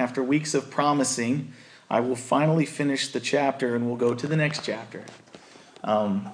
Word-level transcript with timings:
after 0.00 0.22
weeks 0.22 0.54
of 0.54 0.70
promising, 0.70 1.52
I 1.90 2.00
will 2.00 2.16
finally 2.16 2.64
finish 2.64 3.08
the 3.08 3.20
chapter 3.20 3.76
and 3.76 3.86
we'll 3.86 3.96
go 3.96 4.14
to 4.14 4.26
the 4.26 4.36
next 4.36 4.64
chapter. 4.64 5.04
Um, 5.84 6.30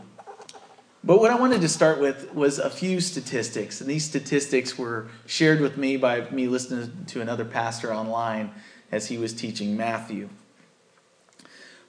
but 1.02 1.18
what 1.20 1.32
I 1.32 1.34
wanted 1.34 1.60
to 1.62 1.68
start 1.68 2.00
with 2.00 2.32
was 2.32 2.58
a 2.60 2.70
few 2.70 3.00
statistics. 3.00 3.80
And 3.80 3.90
these 3.90 4.04
statistics 4.04 4.78
were 4.78 5.08
shared 5.26 5.60
with 5.60 5.76
me 5.76 5.96
by 5.96 6.30
me 6.30 6.46
listening 6.46 7.06
to 7.08 7.20
another 7.20 7.44
pastor 7.44 7.92
online 7.92 8.52
as 8.92 9.08
he 9.08 9.18
was 9.18 9.32
teaching 9.32 9.76
Matthew. 9.76 10.28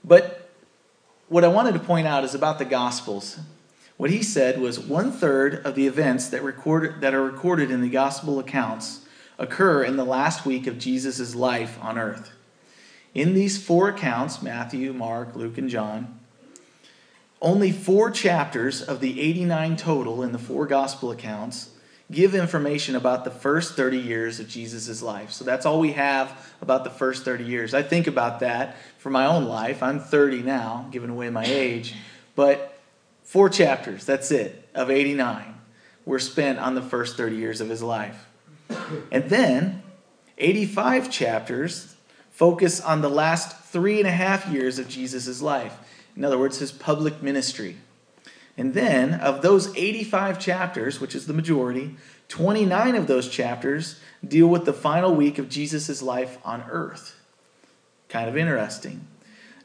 But 0.03 0.49
what 1.29 1.43
I 1.43 1.47
wanted 1.47 1.73
to 1.73 1.79
point 1.79 2.07
out 2.07 2.23
is 2.23 2.33
about 2.33 2.57
the 2.57 2.65
Gospels. 2.65 3.39
What 3.97 4.09
he 4.09 4.23
said 4.23 4.59
was 4.59 4.79
one 4.79 5.11
third 5.11 5.63
of 5.65 5.75
the 5.75 5.85
events 5.85 6.29
that, 6.29 6.41
recorded, 6.41 7.01
that 7.01 7.13
are 7.13 7.23
recorded 7.23 7.69
in 7.69 7.81
the 7.81 7.89
Gospel 7.89 8.39
accounts 8.39 9.01
occur 9.37 9.83
in 9.83 9.97
the 9.97 10.05
last 10.05 10.45
week 10.45 10.67
of 10.67 10.79
Jesus' 10.79 11.35
life 11.35 11.77
on 11.81 11.97
earth. 11.97 12.31
In 13.13 13.33
these 13.33 13.63
four 13.63 13.89
accounts 13.89 14.41
Matthew, 14.41 14.93
Mark, 14.93 15.35
Luke, 15.35 15.57
and 15.57 15.69
John 15.69 16.17
only 17.41 17.71
four 17.71 18.09
chapters 18.09 18.81
of 18.81 18.99
the 18.99 19.21
89 19.21 19.77
total 19.77 20.23
in 20.23 20.31
the 20.31 20.39
four 20.39 20.65
gospel 20.65 21.11
accounts 21.11 21.69
give 22.09 22.33
information 22.33 22.95
about 22.95 23.25
the 23.25 23.31
first 23.31 23.75
30 23.75 23.97
years 23.97 24.39
of 24.39 24.47
Jesus' 24.47 25.01
life. 25.01 25.31
So 25.31 25.43
that's 25.43 25.65
all 25.65 25.79
we 25.79 25.91
have 25.91 26.51
about 26.61 26.83
the 26.83 26.89
first 26.89 27.25
30 27.25 27.43
years. 27.43 27.73
I 27.73 27.83
think 27.83 28.07
about 28.07 28.39
that 28.39 28.77
for 28.97 29.09
my 29.09 29.25
own 29.25 29.45
life. 29.45 29.83
I'm 29.83 29.99
30 29.99 30.41
now, 30.41 30.87
giving 30.91 31.09
away 31.09 31.29
my 31.29 31.45
age. 31.45 31.95
But 32.35 32.79
four 33.23 33.49
chapters, 33.49 34.05
that's 34.05 34.31
it, 34.31 34.67
of 34.73 34.89
89 34.89 35.53
were 36.05 36.19
spent 36.19 36.59
on 36.59 36.75
the 36.75 36.81
first 36.81 37.17
30 37.17 37.35
years 37.35 37.61
of 37.61 37.69
his 37.69 37.83
life. 37.83 38.26
And 39.11 39.29
then 39.29 39.83
85 40.37 41.09
chapters 41.09 41.95
focus 42.31 42.79
on 42.79 43.01
the 43.01 43.09
last 43.09 43.57
three 43.65 43.99
and 43.99 44.07
a 44.07 44.11
half 44.11 44.47
years 44.47 44.79
of 44.79 44.87
Jesus' 44.87 45.41
life. 45.41 45.77
In 46.15 46.23
other 46.23 46.37
words, 46.37 46.59
his 46.59 46.71
public 46.71 47.21
ministry. 47.21 47.77
And 48.57 48.73
then, 48.73 49.13
of 49.13 49.41
those 49.41 49.75
85 49.75 50.39
chapters, 50.39 50.99
which 50.99 51.13
is 51.13 51.27
the 51.27 51.33
majority, 51.33 51.95
29 52.29 52.95
of 52.95 53.07
those 53.07 53.29
chapters 53.29 53.99
deal 54.27 54.47
with 54.47 54.65
the 54.65 54.73
final 54.73 55.13
week 55.13 55.37
of 55.37 55.47
Jesus' 55.47 56.01
life 56.01 56.39
on 56.43 56.63
earth. 56.69 57.19
Kind 58.09 58.29
of 58.29 58.37
interesting. 58.37 59.05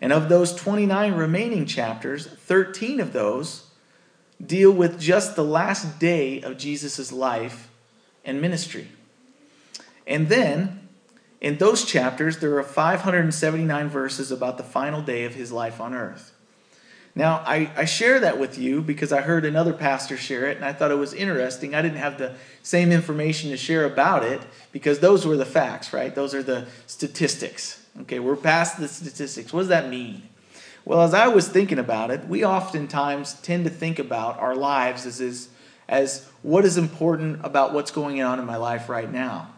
And 0.00 0.12
of 0.12 0.28
those 0.28 0.54
29 0.54 1.14
remaining 1.14 1.64
chapters, 1.64 2.26
13 2.26 3.00
of 3.00 3.12
those 3.12 3.68
deal 4.44 4.72
with 4.72 5.00
just 5.00 5.36
the 5.36 5.44
last 5.44 5.98
day 5.98 6.42
of 6.42 6.58
Jesus' 6.58 7.12
life 7.12 7.70
and 8.24 8.40
ministry. 8.40 8.88
And 10.06 10.28
then, 10.28 10.88
in 11.40 11.58
those 11.58 11.84
chapters, 11.84 12.38
there 12.38 12.56
are 12.56 12.62
579 12.62 13.88
verses 13.88 14.30
about 14.30 14.58
the 14.58 14.64
final 14.64 15.02
day 15.02 15.24
of 15.24 15.34
his 15.34 15.52
life 15.52 15.80
on 15.80 15.94
earth. 15.94 16.32
Now, 17.14 17.42
I, 17.44 17.70
I 17.76 17.84
share 17.84 18.20
that 18.20 18.38
with 18.38 18.56
you 18.56 18.80
because 18.80 19.12
I 19.12 19.20
heard 19.20 19.44
another 19.44 19.74
pastor 19.74 20.16
share 20.16 20.46
it 20.46 20.56
and 20.56 20.64
I 20.64 20.72
thought 20.72 20.90
it 20.90 20.96
was 20.96 21.12
interesting. 21.12 21.74
I 21.74 21.82
didn't 21.82 21.98
have 21.98 22.16
the 22.16 22.34
same 22.62 22.90
information 22.90 23.50
to 23.50 23.56
share 23.58 23.84
about 23.84 24.24
it 24.24 24.40
because 24.72 25.00
those 25.00 25.26
were 25.26 25.36
the 25.36 25.44
facts, 25.44 25.92
right? 25.92 26.14
Those 26.14 26.34
are 26.34 26.42
the 26.42 26.66
statistics. 26.86 27.84
Okay, 28.02 28.18
we're 28.18 28.36
past 28.36 28.78
the 28.78 28.88
statistics. 28.88 29.52
What 29.52 29.60
does 29.60 29.68
that 29.68 29.90
mean? 29.90 30.22
Well, 30.86 31.02
as 31.02 31.12
I 31.12 31.28
was 31.28 31.48
thinking 31.48 31.78
about 31.78 32.10
it, 32.10 32.26
we 32.26 32.44
oftentimes 32.44 33.34
tend 33.34 33.64
to 33.64 33.70
think 33.70 33.98
about 33.98 34.38
our 34.38 34.56
lives 34.56 35.04
as, 35.04 35.20
as, 35.20 35.48
as 35.88 36.26
what 36.42 36.64
is 36.64 36.78
important 36.78 37.44
about 37.44 37.74
what's 37.74 37.90
going 37.90 38.22
on 38.22 38.38
in 38.38 38.46
my 38.46 38.56
life 38.56 38.88
right 38.88 39.12
now. 39.12 39.51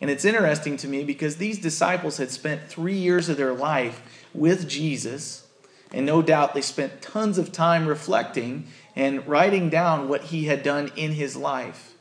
And 0.00 0.10
it's 0.10 0.24
interesting 0.24 0.76
to 0.78 0.88
me 0.88 1.04
because 1.04 1.36
these 1.36 1.58
disciples 1.58 2.16
had 2.16 2.30
spent 2.30 2.68
three 2.68 2.96
years 2.96 3.28
of 3.28 3.36
their 3.36 3.52
life 3.52 4.26
with 4.32 4.68
Jesus 4.68 5.46
and 5.92 6.06
no 6.06 6.22
doubt 6.22 6.54
they 6.54 6.60
spent 6.60 7.02
tons 7.02 7.38
of 7.38 7.52
time 7.52 7.86
reflecting 7.86 8.66
and 8.94 9.26
writing 9.26 9.70
down 9.70 10.08
what 10.08 10.24
he 10.24 10.44
had 10.44 10.62
done 10.62 10.90
in 10.96 11.12
his 11.12 11.36
life. 11.36 11.94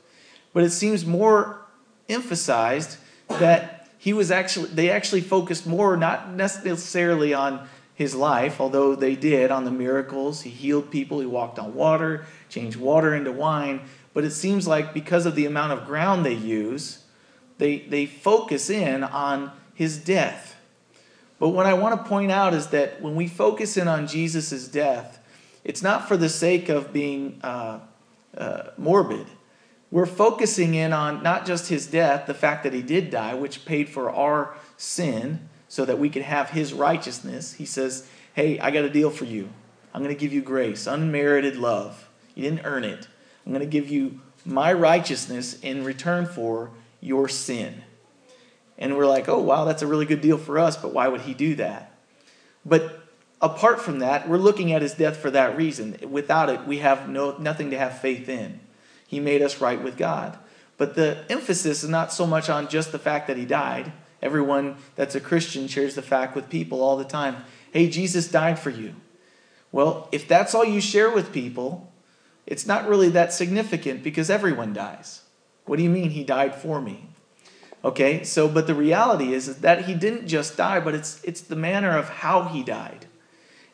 But 0.54 0.64
it 0.64 0.72
seems 0.72 1.06
more 1.06 1.62
emphasized 2.08 2.98
that 3.28 3.88
he 3.98 4.14
was 4.14 4.32
actually 4.32 4.70
they 4.70 4.90
actually 4.90 5.22
focused 5.22 5.68
more 5.68 5.98
not 5.98 6.32
necessarily 6.32 7.34
on 7.34 7.68
his 7.94 8.16
life, 8.16 8.62
although 8.62 8.96
they 8.96 9.16
did 9.16 9.52
on 9.52 9.66
the 9.66 9.72
miracles. 9.72 10.42
He 10.42 10.50
healed 10.50 10.90
people, 10.90 11.20
he 11.20 11.26
walked 11.26 11.60
on 11.60 11.76
water, 11.76 12.26
changed 12.48 12.78
water 12.78 13.14
into 13.14 13.32
wine. 13.32 13.82
But 14.14 14.24
it 14.24 14.32
seems 14.32 14.68
like 14.68 14.94
because 14.94 15.26
of 15.26 15.36
the 15.36 15.46
amount 15.46 15.74
of 15.74 15.86
ground 15.86 16.26
they 16.26 16.34
use, 16.34 17.04
they, 17.60 17.80
they 17.80 18.08
focus 18.08 18.70
in 18.70 19.04
on 19.04 19.52
his 19.76 19.98
death. 19.98 20.56
But 21.40 21.50
what 21.50 21.66
I 21.66 21.74
want 21.74 22.02
to 22.02 22.10
point 22.10 22.32
out 22.32 22.54
is 22.54 22.68
that 22.68 23.02
when 23.02 23.16
we 23.16 23.28
focus 23.28 23.78
in 23.78 23.88
on 23.88 24.08
Jesus' 24.08 24.68
death, 24.68 25.20
it's 25.64 25.82
not 25.84 26.08
for 26.08 26.18
the 26.18 26.30
sake 26.30 26.70
of 26.70 26.92
being 26.92 27.40
uh, 27.44 27.80
uh, 28.36 28.64
morbid. 28.78 29.28
We're 29.92 30.06
focusing 30.06 30.74
in 30.74 30.94
on 30.94 31.22
not 31.22 31.46
just 31.46 31.70
his 31.70 31.88
death, 31.88 32.28
the 32.28 32.34
fact 32.34 32.64
that 32.64 32.74
he 32.74 32.82
did 32.82 33.10
die, 33.10 33.34
which 33.34 33.66
paid 33.66 33.90
for 33.90 34.10
our 34.10 34.56
sin 34.78 35.48
so 35.68 35.86
that 35.86 36.00
we 36.00 36.10
could 36.10 36.22
have 36.24 36.52
his 36.52 36.74
righteousness. 36.74 37.54
He 37.54 37.66
says, 37.66 38.08
Hey, 38.34 38.60
I 38.60 38.72
got 38.72 38.86
a 38.86 38.90
deal 38.90 39.10
for 39.10 39.26
you. 39.26 39.50
I'm 39.94 40.04
going 40.04 40.16
to 40.16 40.20
give 40.20 40.32
you 40.32 40.42
grace, 40.42 40.88
unmerited 40.88 41.56
love. 41.56 42.08
You 42.36 42.44
didn't 42.44 42.66
earn 42.66 42.84
it. 42.84 43.08
I'm 43.46 43.52
going 43.52 43.66
to 43.66 43.72
give 43.72 43.90
you 43.90 44.22
my 44.46 44.72
righteousness 44.72 45.60
in 45.62 45.84
return 45.84 46.26
for 46.26 46.72
your 47.02 47.28
sin. 47.28 47.84
And 48.78 48.96
we're 48.98 49.08
like, 49.08 49.28
oh, 49.28 49.40
wow, 49.40 49.66
that's 49.66 49.82
a 49.82 49.88
really 49.88 50.06
good 50.06 50.22
deal 50.22 50.38
for 50.38 50.58
us, 50.58 50.78
but 50.78 50.94
why 50.94 51.08
would 51.08 51.22
he 51.22 51.34
do 51.34 51.56
that? 51.56 51.98
But 52.66 53.04
apart 53.42 53.82
from 53.82 54.00
that, 54.00 54.28
we're 54.28 54.38
looking 54.38 54.72
at 54.72 54.82
his 54.82 54.94
death 54.94 55.18
for 55.18 55.32
that 55.32 55.58
reason. 55.58 55.98
Without 56.10 56.50
it, 56.50 56.66
we 56.66 56.80
have 56.80 57.10
no, 57.10 57.38
nothing 57.38 57.72
to 57.72 57.78
have 57.78 58.00
faith 58.00 58.30
in. 58.30 58.60
He 59.06 59.20
made 59.20 59.42
us 59.42 59.60
right 59.60 59.82
with 59.82 59.98
God. 59.98 60.38
But 60.78 60.96
the 60.96 61.26
emphasis 61.30 61.84
is 61.84 61.90
not 61.90 62.14
so 62.14 62.26
much 62.26 62.50
on 62.50 62.70
just 62.70 62.92
the 62.92 63.00
fact 63.00 63.28
that 63.28 63.38
he 63.38 63.46
died. 63.46 63.92
Everyone 64.22 64.78
that's 64.96 65.16
a 65.16 65.20
Christian 65.20 65.68
shares 65.68 65.96
the 65.96 66.02
fact 66.02 66.36
with 66.36 66.50
people 66.50 66.82
all 66.82 66.98
the 66.98 67.04
time 67.04 67.44
hey, 67.72 67.88
Jesus 67.88 68.28
died 68.28 68.58
for 68.58 68.72
you. 68.72 68.96
Well, 69.72 70.10
if 70.12 70.28
that's 70.28 70.56
all 70.56 70.66
you 70.66 70.82
share 70.82 71.12
with 71.12 71.32
people, 71.32 71.92
it's 72.48 72.66
not 72.66 72.88
really 72.88 73.10
that 73.10 73.32
significant 73.32 74.02
because 74.02 74.30
everyone 74.30 74.74
dies. 74.74 75.22
What 75.70 75.78
do 75.78 75.84
you 75.84 75.90
mean 75.92 76.10
he 76.10 76.24
died 76.24 76.56
for 76.56 76.82
me? 76.82 77.10
Okay, 77.86 78.24
so 78.24 78.48
but 78.48 78.66
the 78.66 78.74
reality 78.74 79.34
is, 79.36 79.58
that 79.58 79.86
he 79.86 79.94
didn't 79.94 80.28
just 80.28 80.58
die, 80.58 80.80
but 80.80 80.96
it's 80.96 81.24
it's 81.24 81.42
the 81.42 81.56
manner 81.56 81.96
of 81.96 82.10
how 82.10 82.46
he 82.46 82.64
died. 82.64 83.06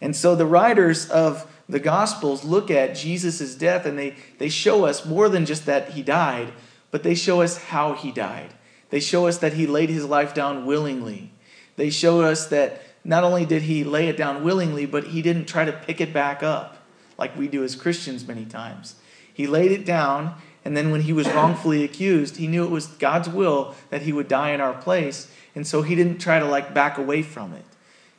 And 0.01 0.13
so 0.13 0.35
the 0.35 0.45
writers 0.45 1.09
of 1.09 1.49
the 1.69 1.79
Gospels 1.79 2.43
look 2.43 2.69
at 2.69 2.97
Jesus' 2.97 3.55
death 3.55 3.85
and 3.85 3.97
they, 3.97 4.17
they 4.39 4.49
show 4.49 4.83
us 4.83 5.05
more 5.05 5.29
than 5.29 5.45
just 5.45 5.65
that 5.67 5.91
he 5.91 6.03
died, 6.03 6.51
but 6.91 7.03
they 7.03 7.15
show 7.15 7.41
us 7.41 7.57
how 7.57 7.93
he 7.93 8.11
died. 8.11 8.53
They 8.89 8.99
show 8.99 9.25
us 9.25 9.37
that 9.37 9.53
he 9.53 9.65
laid 9.65 9.89
his 9.89 10.03
life 10.03 10.33
down 10.33 10.65
willingly. 10.65 11.31
They 11.77 11.89
show 11.89 12.21
us 12.21 12.47
that 12.47 12.81
not 13.05 13.23
only 13.23 13.45
did 13.45 13.61
he 13.63 13.85
lay 13.85 14.09
it 14.09 14.17
down 14.17 14.43
willingly, 14.43 14.85
but 14.85 15.05
he 15.05 15.21
didn't 15.21 15.45
try 15.45 15.63
to 15.63 15.71
pick 15.71 16.01
it 16.01 16.11
back 16.11 16.43
up 16.43 16.75
like 17.17 17.37
we 17.37 17.47
do 17.47 17.63
as 17.63 17.73
Christians 17.73 18.27
many 18.27 18.43
times. 18.43 18.95
He 19.33 19.47
laid 19.47 19.71
it 19.71 19.85
down 19.85 20.35
and 20.65 20.75
then 20.75 20.89
when 20.89 21.01
he 21.01 21.13
was 21.13 21.27
wrongfully 21.29 21.83
accused, 21.83 22.37
he 22.37 22.47
knew 22.47 22.65
it 22.65 22.71
was 22.71 22.87
God's 22.87 23.29
will 23.29 23.75
that 23.91 24.01
he 24.01 24.11
would 24.11 24.27
die 24.27 24.49
in 24.49 24.59
our 24.59 24.73
place. 24.73 25.31
And 25.53 25.65
so 25.65 25.83
he 25.83 25.93
didn't 25.93 26.17
try 26.17 26.39
to 26.39 26.45
like 26.45 26.73
back 26.73 26.97
away 26.97 27.21
from 27.21 27.53
it. 27.53 27.63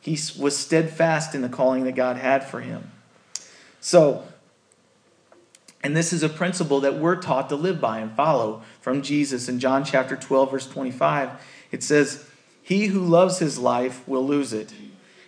He 0.01 0.17
was 0.39 0.57
steadfast 0.57 1.35
in 1.35 1.43
the 1.43 1.49
calling 1.49 1.83
that 1.85 1.97
God 1.97 2.17
had 2.17 2.45
for 2.45 2.61
him. 2.61 2.93
So, 3.81 4.25
and 5.83 5.97
this 5.97 6.13
is 6.13 6.23
a 6.23 6.29
principle 6.29 6.81
that 6.81 6.99
we're 6.99 7.21
taught 7.21 7.49
to 7.49 7.57
live 7.57 7.81
by 7.81 7.99
and 7.99 8.15
follow 8.15 8.63
from 8.81 9.03
Jesus. 9.03 9.49
In 9.49 9.59
John 9.59 9.85
chapter 9.85 10.15
12, 10.15 10.51
verse 10.53 10.69
25, 10.69 11.31
it 11.73 11.83
says, 11.83 12.29
He 12.63 12.87
who 12.87 13.01
loves 13.01 13.41
his 13.41 13.59
life 13.59 14.07
will 14.07 14.25
lose 14.25 14.53
it, 14.53 14.73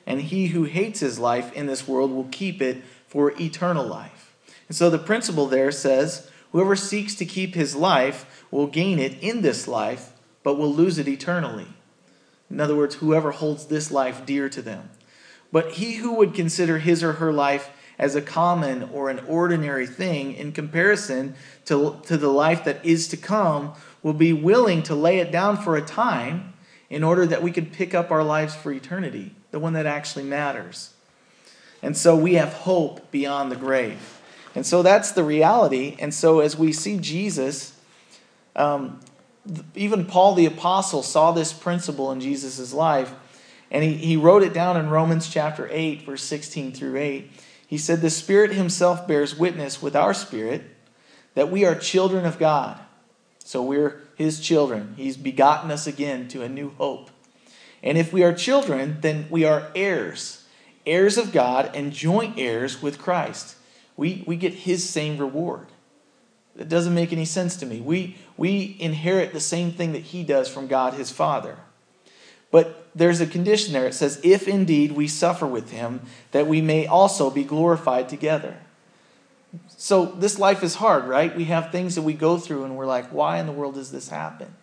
and 0.06 0.20
he 0.22 0.48
who 0.48 0.64
hates 0.64 1.00
his 1.00 1.18
life 1.18 1.52
in 1.52 1.66
this 1.66 1.88
world 1.88 2.12
will 2.12 2.28
keep 2.30 2.62
it 2.62 2.84
for 3.08 3.32
eternal 3.40 3.84
life. 3.84 4.36
And 4.68 4.76
so 4.76 4.88
the 4.88 4.98
principle 4.98 5.46
there 5.46 5.72
says, 5.72 6.30
Whoever 6.52 6.76
seeks 6.76 7.14
to 7.16 7.24
keep 7.24 7.54
his 7.54 7.76
life 7.76 8.44
will 8.50 8.66
gain 8.66 8.98
it 8.98 9.20
in 9.20 9.42
this 9.42 9.68
life, 9.68 10.12
but 10.42 10.56
will 10.58 10.72
lose 10.72 10.98
it 10.98 11.08
eternally. 11.08 11.66
In 12.50 12.60
other 12.60 12.74
words, 12.74 12.96
whoever 12.96 13.32
holds 13.32 13.66
this 13.66 13.90
life 13.90 14.24
dear 14.24 14.48
to 14.48 14.62
them. 14.62 14.90
But 15.52 15.72
he 15.72 15.96
who 15.96 16.14
would 16.14 16.34
consider 16.34 16.78
his 16.78 17.02
or 17.02 17.14
her 17.14 17.32
life 17.32 17.70
as 17.98 18.14
a 18.14 18.22
common 18.22 18.88
or 18.92 19.10
an 19.10 19.20
ordinary 19.26 19.86
thing 19.86 20.32
in 20.32 20.52
comparison 20.52 21.34
to, 21.64 22.00
to 22.04 22.16
the 22.16 22.28
life 22.28 22.64
that 22.64 22.84
is 22.84 23.08
to 23.08 23.16
come 23.16 23.72
will 24.02 24.12
be 24.12 24.32
willing 24.32 24.82
to 24.84 24.94
lay 24.94 25.18
it 25.18 25.32
down 25.32 25.56
for 25.56 25.76
a 25.76 25.82
time 25.82 26.54
in 26.88 27.02
order 27.02 27.26
that 27.26 27.42
we 27.42 27.50
could 27.50 27.72
pick 27.72 27.94
up 27.94 28.10
our 28.10 28.22
lives 28.22 28.54
for 28.54 28.72
eternity, 28.72 29.34
the 29.50 29.58
one 29.58 29.72
that 29.72 29.84
actually 29.84 30.24
matters. 30.24 30.94
And 31.82 31.96
so 31.96 32.16
we 32.16 32.34
have 32.34 32.52
hope 32.52 33.10
beyond 33.10 33.50
the 33.52 33.56
grave. 33.56 34.17
And 34.58 34.66
so 34.66 34.82
that's 34.82 35.12
the 35.12 35.22
reality. 35.22 35.94
And 36.00 36.12
so 36.12 36.40
as 36.40 36.58
we 36.58 36.72
see 36.72 36.98
Jesus, 36.98 37.78
um, 38.56 38.98
even 39.76 40.04
Paul 40.04 40.34
the 40.34 40.46
Apostle 40.46 41.04
saw 41.04 41.30
this 41.30 41.52
principle 41.52 42.10
in 42.10 42.20
Jesus' 42.20 42.72
life, 42.72 43.14
and 43.70 43.84
he, 43.84 43.94
he 43.94 44.16
wrote 44.16 44.42
it 44.42 44.52
down 44.52 44.76
in 44.76 44.90
Romans 44.90 45.28
chapter 45.28 45.68
8, 45.70 46.02
verse 46.02 46.24
16 46.24 46.72
through 46.72 46.96
8. 46.96 47.30
He 47.68 47.78
said, 47.78 48.00
The 48.00 48.10
Spirit 48.10 48.52
Himself 48.52 49.06
bears 49.06 49.38
witness 49.38 49.80
with 49.80 49.94
our 49.94 50.12
spirit 50.12 50.64
that 51.34 51.52
we 51.52 51.64
are 51.64 51.76
children 51.76 52.26
of 52.26 52.40
God. 52.40 52.80
So 53.38 53.62
we're 53.62 54.02
His 54.16 54.40
children. 54.40 54.94
He's 54.96 55.16
begotten 55.16 55.70
us 55.70 55.86
again 55.86 56.26
to 56.30 56.42
a 56.42 56.48
new 56.48 56.70
hope. 56.70 57.10
And 57.80 57.96
if 57.96 58.12
we 58.12 58.24
are 58.24 58.34
children, 58.34 58.98
then 59.02 59.28
we 59.30 59.44
are 59.44 59.70
heirs, 59.76 60.48
heirs 60.84 61.16
of 61.16 61.30
God 61.30 61.70
and 61.76 61.92
joint 61.92 62.34
heirs 62.36 62.82
with 62.82 62.98
Christ. 62.98 63.54
We, 63.98 64.24
we 64.26 64.36
get 64.36 64.54
His 64.54 64.88
same 64.88 65.18
reward. 65.18 65.66
That 66.56 66.70
doesn't 66.70 66.94
make 66.94 67.12
any 67.12 67.26
sense 67.26 67.56
to 67.56 67.66
me. 67.66 67.80
We, 67.80 68.16
we 68.36 68.76
inherit 68.80 69.34
the 69.34 69.40
same 69.40 69.70
thing 69.70 69.92
that 69.92 70.02
he 70.02 70.24
does 70.24 70.48
from 70.48 70.66
God 70.66 70.94
his 70.94 71.12
Father. 71.12 71.56
But 72.50 72.88
there's 72.96 73.20
a 73.20 73.26
condition 73.26 73.72
there. 73.74 73.86
It 73.86 73.94
says, 73.94 74.20
If 74.24 74.48
indeed 74.48 74.92
we 74.92 75.06
suffer 75.06 75.46
with 75.46 75.70
him, 75.70 76.00
that 76.32 76.48
we 76.48 76.60
may 76.60 76.86
also 76.86 77.30
be 77.30 77.44
glorified 77.44 78.08
together. 78.08 78.56
So 79.68 80.06
this 80.06 80.38
life 80.38 80.62
is 80.62 80.76
hard, 80.76 81.04
right? 81.04 81.34
We 81.34 81.44
have 81.44 81.70
things 81.70 81.94
that 81.94 82.02
we 82.02 82.12
go 82.12 82.38
through 82.38 82.64
and 82.64 82.76
we're 82.76 82.86
like, 82.86 83.08
why 83.08 83.38
in 83.38 83.46
the 83.46 83.52
world 83.52 83.74
does 83.74 83.92
this 83.92 84.08
happen? 84.08 84.54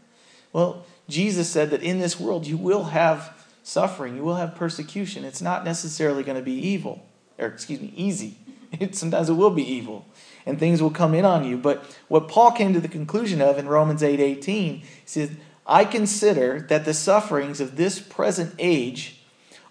Well, 0.54 0.86
Jesus 1.08 1.50
said 1.50 1.70
that 1.72 1.82
in 1.82 2.00
this 2.00 2.20
world 2.20 2.46
you 2.46 2.58
will 2.58 2.86
have 2.86 3.34
suffering, 3.64 4.16
you 4.16 4.24
will 4.24 4.36
have 4.36 4.56
persecution. 4.56 5.24
It's 5.24 5.42
not 5.42 5.66
necessarily 5.66 6.24
going 6.24 6.38
to 6.38 6.44
be 6.44 6.54
evil, 6.54 7.04
or 7.40 7.48
excuse 7.48 7.82
me, 7.82 7.94
easy. 7.96 8.38
Sometimes 8.92 9.30
it 9.30 9.34
will 9.34 9.52
be 9.52 9.64
evil 9.64 10.06
and 10.46 10.60
things 10.60 10.82
will 10.82 10.92
come 10.92 11.14
in 11.14 11.26
on 11.26 11.44
you. 11.44 11.58
But 11.58 11.84
what 12.08 12.28
Paul 12.28 12.52
came 12.52 12.74
to 12.74 12.80
the 12.80 12.88
conclusion 12.88 13.42
of 13.42 13.58
in 13.58 13.68
Romans 13.68 14.04
8 14.04 14.20
18, 14.20 14.76
he 14.80 14.86
said, 15.06 15.38
I 15.68 15.86
consider 15.86 16.60
that 16.70 16.86
the 16.86 16.94
sufferings 16.94 17.60
of 17.60 17.76
this 17.76 18.00
present 18.00 18.54
age 18.60 19.22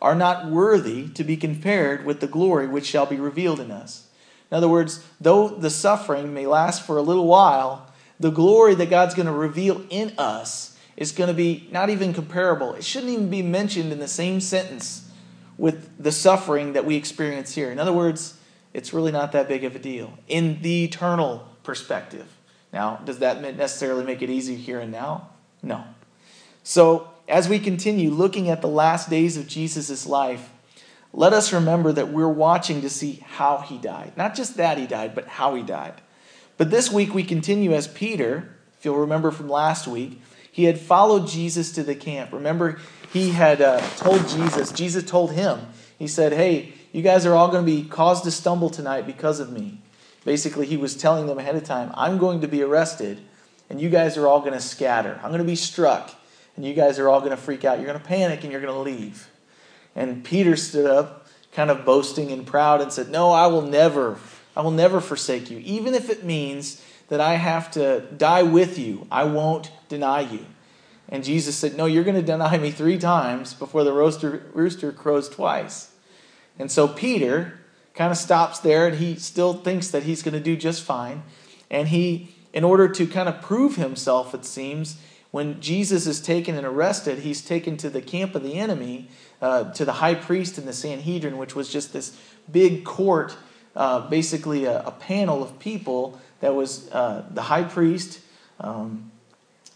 are 0.03 0.15
not 0.15 0.51
worthy 0.51 1.09
to 1.09 1.25
be 1.25 1.37
compared 1.37 2.05
with 2.05 2.21
the 2.21 2.27
glory 2.27 2.67
which 2.67 2.87
shall 2.87 3.07
be 3.07 3.17
revealed 3.17 3.61
in 3.61 3.71
us. 3.71 4.09
In 4.51 4.57
other 4.57 4.69
words, 4.69 5.05
though 5.21 5.49
the 5.49 5.71
suffering 5.71 6.35
may 6.35 6.47
last 6.47 6.85
for 6.85 6.97
a 6.97 7.03
little 7.03 7.27
while, 7.27 7.91
the 8.21 8.31
glory 8.31 8.75
that 8.75 8.91
God's 8.91 9.15
going 9.15 9.27
to 9.27 9.33
reveal 9.33 9.85
in 9.91 10.13
us 10.19 10.77
is 10.97 11.13
going 11.13 11.29
to 11.29 11.35
be 11.35 11.69
not 11.73 11.91
even 11.91 12.13
comparable. 12.13 12.75
It 12.75 12.85
shouldn't 12.85 13.13
even 13.13 13.31
be 13.31 13.43
mentioned 13.43 13.93
in 13.93 13.99
the 13.99 14.09
same 14.09 14.41
sentence 14.41 15.09
with 15.57 15.91
the 16.03 16.13
suffering 16.13 16.73
that 16.75 16.85
we 16.85 16.97
experience 16.97 17.55
here. 17.55 17.71
In 17.71 17.79
other 17.79 17.93
words, 17.93 18.39
it's 18.75 18.93
really 18.93 19.13
not 19.13 19.33
that 19.33 19.49
big 19.49 19.65
of 19.65 19.75
a 19.75 19.79
deal 19.79 20.13
in 20.29 20.61
the 20.61 20.85
eternal 20.85 21.49
perspective. 21.63 22.27
Now, 22.73 22.97
does 22.97 23.21
that 23.21 23.41
necessarily 23.57 24.05
make 24.05 24.21
it 24.21 24.29
easy 24.29 24.57
here 24.57 24.81
and 24.81 24.91
now? 24.91 25.31
No. 25.63 25.85
So, 26.65 27.09
as 27.29 27.49
we 27.49 27.59
continue 27.59 28.11
looking 28.11 28.51
at 28.51 28.61
the 28.61 28.69
last 28.69 29.09
days 29.09 29.37
of 29.37 29.47
Jesus' 29.47 30.07
life, 30.07 30.51
let 31.13 31.33
us 31.33 31.53
remember 31.53 31.93
that 31.93 32.09
we're 32.09 32.29
watching 32.29 32.83
to 32.83 32.91
see 32.91 33.25
how 33.25 33.59
he 33.59 33.79
died. 33.79 34.17
Not 34.17 34.35
just 34.35 34.57
that 34.57 34.77
he 34.77 34.87
died, 34.87 35.15
but 35.15 35.29
how 35.29 35.55
he 35.55 35.63
died. 35.63 35.95
But 36.57 36.71
this 36.71 36.91
week 36.91 37.15
we 37.15 37.23
continue 37.23 37.73
as 37.73 37.87
Peter, 37.87 38.57
if 38.79 38.85
you'll 38.85 38.99
remember 38.99 39.31
from 39.31 39.49
last 39.49 39.87
week, 39.87 40.21
he 40.51 40.65
had 40.65 40.79
followed 40.79 41.29
Jesus 41.29 41.73
to 41.73 41.83
the 41.83 41.95
camp. 41.95 42.33
Remember, 42.33 42.79
he 43.13 43.31
had 43.31 43.63
uh, 43.63 43.81
told 43.97 44.29
Jesus, 44.29 44.73
Jesus 44.73 45.05
told 45.05 45.33
him, 45.33 45.61
he 45.99 46.09
said, 46.09 46.33
Hey, 46.33 46.75
you 46.95 47.03
guys 47.03 47.27
are 47.27 47.35
all 47.35 47.49
going 47.49 47.67
to 47.67 47.71
be 47.71 47.83
caused 47.89 48.23
to 48.23 48.31
stumble 48.31 48.71
tonight 48.71 49.05
because 49.05 49.41
of 49.41 49.51
me. 49.51 49.81
Basically, 50.25 50.65
he 50.65 50.77
was 50.77 50.97
telling 50.97 51.27
them 51.27 51.41
ahead 51.41 51.57
of 51.57 51.65
time, 51.65 51.91
I'm 51.95 52.19
going 52.19 52.41
to 52.43 52.47
be 52.47 52.63
arrested, 52.63 53.19
and 53.69 53.81
you 53.81 53.91
guys 53.91 54.17
are 54.17 54.29
all 54.29 54.39
going 54.39 54.53
to 54.53 54.61
scatter. 54.61 55.19
I'm 55.21 55.31
going 55.31 55.39
to 55.41 55.45
be 55.45 55.57
struck, 55.57 56.15
and 56.55 56.65
you 56.65 56.73
guys 56.73 57.01
are 57.01 57.09
all 57.09 57.19
going 57.19 57.33
to 57.33 57.37
freak 57.37 57.65
out. 57.65 57.79
You're 57.79 57.89
going 57.89 57.99
to 57.99 58.07
panic, 58.07 58.45
and 58.45 58.53
you're 58.53 58.61
going 58.61 58.73
to 58.73 58.79
leave. 58.79 59.29
And 59.97 60.23
Peter 60.23 60.55
stood 60.55 60.87
up, 60.87 61.27
kind 61.51 61.69
of 61.69 61.85
boasting 61.85 62.31
and 62.31 62.47
proud, 62.47 62.81
and 62.81 62.93
said, 62.93 63.09
No, 63.09 63.33
I 63.33 63.49
will 63.49 63.63
never, 63.63 64.17
I 64.57 64.61
will 64.63 64.71
never 64.71 65.01
forsake 65.01 65.51
you. 65.51 65.59
Even 65.65 65.95
if 65.95 66.09
it 66.09 66.23
means 66.23 66.81
that 67.09 67.21
I 67.21 67.35
have 67.35 67.73
to 67.73 68.03
die 68.17 68.45
with 68.45 68.79
you, 68.79 69.09
I 69.11 69.25
won't 69.25 69.73
deny 69.89 70.21
you. 70.21 70.47
And 71.09 71.25
Jesus 71.25 71.57
said, 71.57 71.77
No, 71.77 71.87
you're 71.87 72.05
going 72.05 72.15
to 72.15 72.23
deny 72.23 72.57
me 72.57 72.71
three 72.71 72.99
times 72.99 73.53
before 73.53 73.83
the 73.83 73.93
rooster, 73.93 74.47
rooster 74.55 74.93
crows 74.93 75.29
twice. 75.29 75.91
And 76.59 76.71
so 76.71 76.89
Peter 76.89 77.61
kind 77.95 78.11
of 78.11 78.19
stops 78.19 78.59
there 78.61 78.87
and 78.87 78.97
he 78.97 79.17
still 79.17 79.55
thinks 79.55 79.89
that 79.91 80.03
he's 80.03 80.23
going 80.23 80.35
to 80.35 80.41
do 80.41 80.57
just 80.57 80.83
fine. 80.83 81.23
And 81.71 81.89
he, 81.89 82.35
in 82.53 82.65
order 82.65 82.89
to 82.89 83.07
kind 83.07 83.29
of 83.29 83.41
prove 83.41 83.77
himself, 83.77 84.35
it 84.35 84.45
seems, 84.45 84.99
when 85.31 85.61
Jesus 85.61 86.07
is 86.07 86.21
taken 86.21 86.57
and 86.57 86.67
arrested, 86.67 87.21
he's 87.21 87.43
taken 87.43 87.77
to 87.79 87.91
the 87.91 88.01
camp 88.01 88.35
of 88.35 88.43
the 88.43 88.55
enemy, 88.55 89.09
uh, 89.43 89.73
to 89.73 89.85
the 89.85 89.95
high 89.95 90.15
priest 90.15 90.59
and 90.59 90.69
the 90.69 90.73
Sanhedrin, 90.73 91.39
which 91.39 91.57
was 91.57 91.69
just 91.69 91.93
this 91.93 92.17
big 92.51 92.85
court, 92.85 93.37
uh, 93.75 94.09
basically 94.09 94.65
a, 94.65 94.83
a, 94.83 94.93
panel 94.93 95.43
of 95.43 95.59
people 95.59 96.21
that 96.39 96.55
was 96.55 96.89
uh, 96.93 97.25
the 97.31 97.43
high 97.43 97.65
priest, 97.65 98.21
um, 98.61 99.11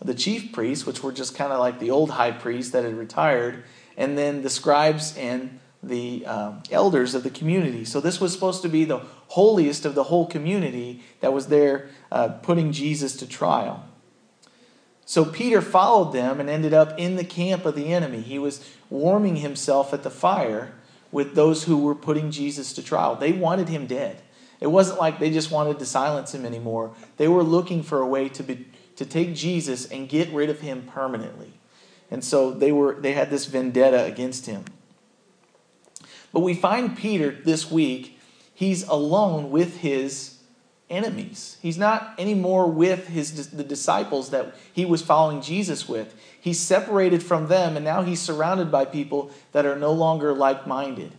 the 0.00 0.14
chief 0.14 0.52
priest, 0.52 0.86
which 0.86 1.02
were 1.02 1.10
just 1.10 1.34
kind 1.34 1.52
of 1.52 1.58
like 1.58 1.80
the 1.80 1.90
old 1.90 2.10
high 2.10 2.30
priest 2.30 2.72
that 2.72 2.84
had 2.84 2.94
retired, 2.94 3.64
and 3.96 4.16
then 4.16 4.42
the 4.42 4.50
scribes 4.50 5.16
and 5.16 5.58
the 5.82 6.26
um, 6.26 6.62
elders 6.70 7.14
of 7.14 7.22
the 7.22 7.30
community. 7.30 7.84
So 7.84 8.00
this 8.00 8.20
was 8.20 8.32
supposed 8.32 8.62
to 8.62 8.68
be 8.68 8.84
the 8.84 9.02
holiest 9.28 9.84
of 9.84 9.94
the 9.94 10.04
whole 10.04 10.26
community 10.26 11.02
that 11.20 11.32
was 11.32 11.46
there 11.46 11.88
uh, 12.10 12.28
putting 12.28 12.72
Jesus 12.72 13.16
to 13.16 13.26
trial. 13.26 13.84
So 15.04 15.24
Peter 15.24 15.62
followed 15.62 16.12
them 16.12 16.40
and 16.40 16.50
ended 16.50 16.74
up 16.74 16.98
in 16.98 17.16
the 17.16 17.24
camp 17.24 17.64
of 17.64 17.74
the 17.74 17.92
enemy. 17.92 18.20
He 18.20 18.38
was 18.38 18.68
warming 18.90 19.36
himself 19.36 19.94
at 19.94 20.02
the 20.02 20.10
fire 20.10 20.72
with 21.10 21.34
those 21.34 21.64
who 21.64 21.78
were 21.78 21.94
putting 21.94 22.30
Jesus 22.30 22.72
to 22.74 22.82
trial. 22.82 23.14
They 23.16 23.32
wanted 23.32 23.68
him 23.68 23.86
dead. 23.86 24.20
It 24.60 24.66
wasn't 24.66 24.98
like 24.98 25.18
they 25.18 25.30
just 25.30 25.50
wanted 25.50 25.78
to 25.78 25.86
silence 25.86 26.34
him 26.34 26.44
anymore. 26.44 26.92
They 27.16 27.28
were 27.28 27.42
looking 27.42 27.82
for 27.82 28.00
a 28.00 28.06
way 28.06 28.28
to 28.30 28.42
be, 28.42 28.66
to 28.96 29.06
take 29.06 29.34
Jesus 29.34 29.86
and 29.86 30.08
get 30.08 30.28
rid 30.30 30.50
of 30.50 30.60
him 30.60 30.82
permanently. 30.82 31.52
And 32.10 32.24
so 32.24 32.50
they 32.50 32.72
were 32.72 32.94
they 32.94 33.12
had 33.12 33.30
this 33.30 33.46
vendetta 33.46 34.04
against 34.04 34.46
him. 34.46 34.64
But 36.38 36.44
we 36.44 36.54
find 36.54 36.96
Peter 36.96 37.32
this 37.32 37.68
week, 37.68 38.16
he's 38.54 38.86
alone 38.86 39.50
with 39.50 39.78
his 39.78 40.38
enemies. 40.88 41.58
He's 41.60 41.76
not 41.76 42.14
anymore 42.16 42.70
with 42.70 43.08
his 43.08 43.50
the 43.50 43.64
disciples 43.64 44.30
that 44.30 44.54
he 44.72 44.84
was 44.84 45.02
following 45.02 45.42
Jesus 45.42 45.88
with. 45.88 46.14
He's 46.40 46.60
separated 46.60 47.24
from 47.24 47.48
them 47.48 47.74
and 47.74 47.84
now 47.84 48.02
he's 48.02 48.22
surrounded 48.22 48.70
by 48.70 48.84
people 48.84 49.32
that 49.50 49.66
are 49.66 49.74
no 49.74 49.90
longer 49.90 50.32
like-minded. 50.32 51.10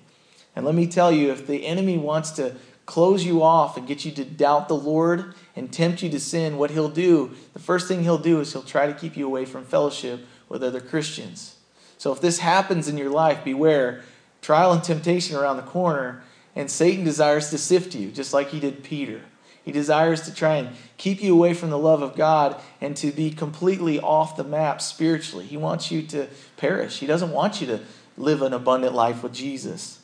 And 0.55 0.65
let 0.65 0.73
me 0.73 0.87
tell 0.87 1.11
you 1.11 1.33
if 1.33 1.45
the 1.45 1.67
enemy 1.67 1.97
wants 1.97 2.31
to 2.31 2.55
close 2.85 3.25
you 3.25 3.43
off 3.43 3.75
and 3.75 3.85
get 3.85 4.05
you 4.05 4.11
to 4.13 4.23
doubt 4.23 4.69
the 4.69 4.77
Lord 4.77 5.33
and 5.53 5.69
tempt 5.69 6.01
you 6.01 6.09
to 6.11 6.19
sin, 6.21 6.57
what 6.57 6.71
he'll 6.71 6.87
do, 6.87 7.31
the 7.51 7.59
first 7.59 7.89
thing 7.89 8.03
he'll 8.03 8.17
do 8.17 8.39
is 8.39 8.53
he'll 8.53 8.61
try 8.61 8.87
to 8.87 8.93
keep 8.93 9.17
you 9.17 9.25
away 9.25 9.43
from 9.43 9.65
fellowship 9.65 10.25
with 10.47 10.63
other 10.63 10.79
Christians. 10.79 11.57
So 11.97 12.13
if 12.13 12.21
this 12.21 12.39
happens 12.39 12.87
in 12.87 12.97
your 12.97 13.09
life, 13.09 13.43
beware 13.43 14.03
trial 14.41 14.71
and 14.71 14.83
temptation 14.83 15.35
around 15.35 15.57
the 15.57 15.63
corner, 15.63 16.23
and 16.55 16.69
Satan 16.69 17.03
desires 17.03 17.49
to 17.49 17.57
sift 17.57 17.95
you, 17.95 18.11
just 18.11 18.33
like 18.33 18.49
he 18.49 18.59
did 18.59 18.83
Peter. 18.83 19.21
He 19.63 19.71
desires 19.71 20.21
to 20.21 20.33
try 20.33 20.55
and 20.55 20.75
keep 20.97 21.21
you 21.21 21.33
away 21.33 21.53
from 21.53 21.69
the 21.69 21.77
love 21.77 22.01
of 22.01 22.15
God 22.15 22.59
and 22.81 22.97
to 22.97 23.11
be 23.11 23.29
completely 23.29 23.99
off 23.99 24.35
the 24.35 24.43
map 24.43 24.81
spiritually. 24.81 25.45
He 25.45 25.57
wants 25.57 25.91
you 25.91 26.01
to 26.03 26.27
perish. 26.57 26.99
He 26.99 27.05
doesn't 27.05 27.31
want 27.31 27.61
you 27.61 27.67
to 27.67 27.79
live 28.17 28.41
an 28.41 28.53
abundant 28.53 28.95
life 28.95 29.21
with 29.21 29.33
Jesus. 29.33 29.99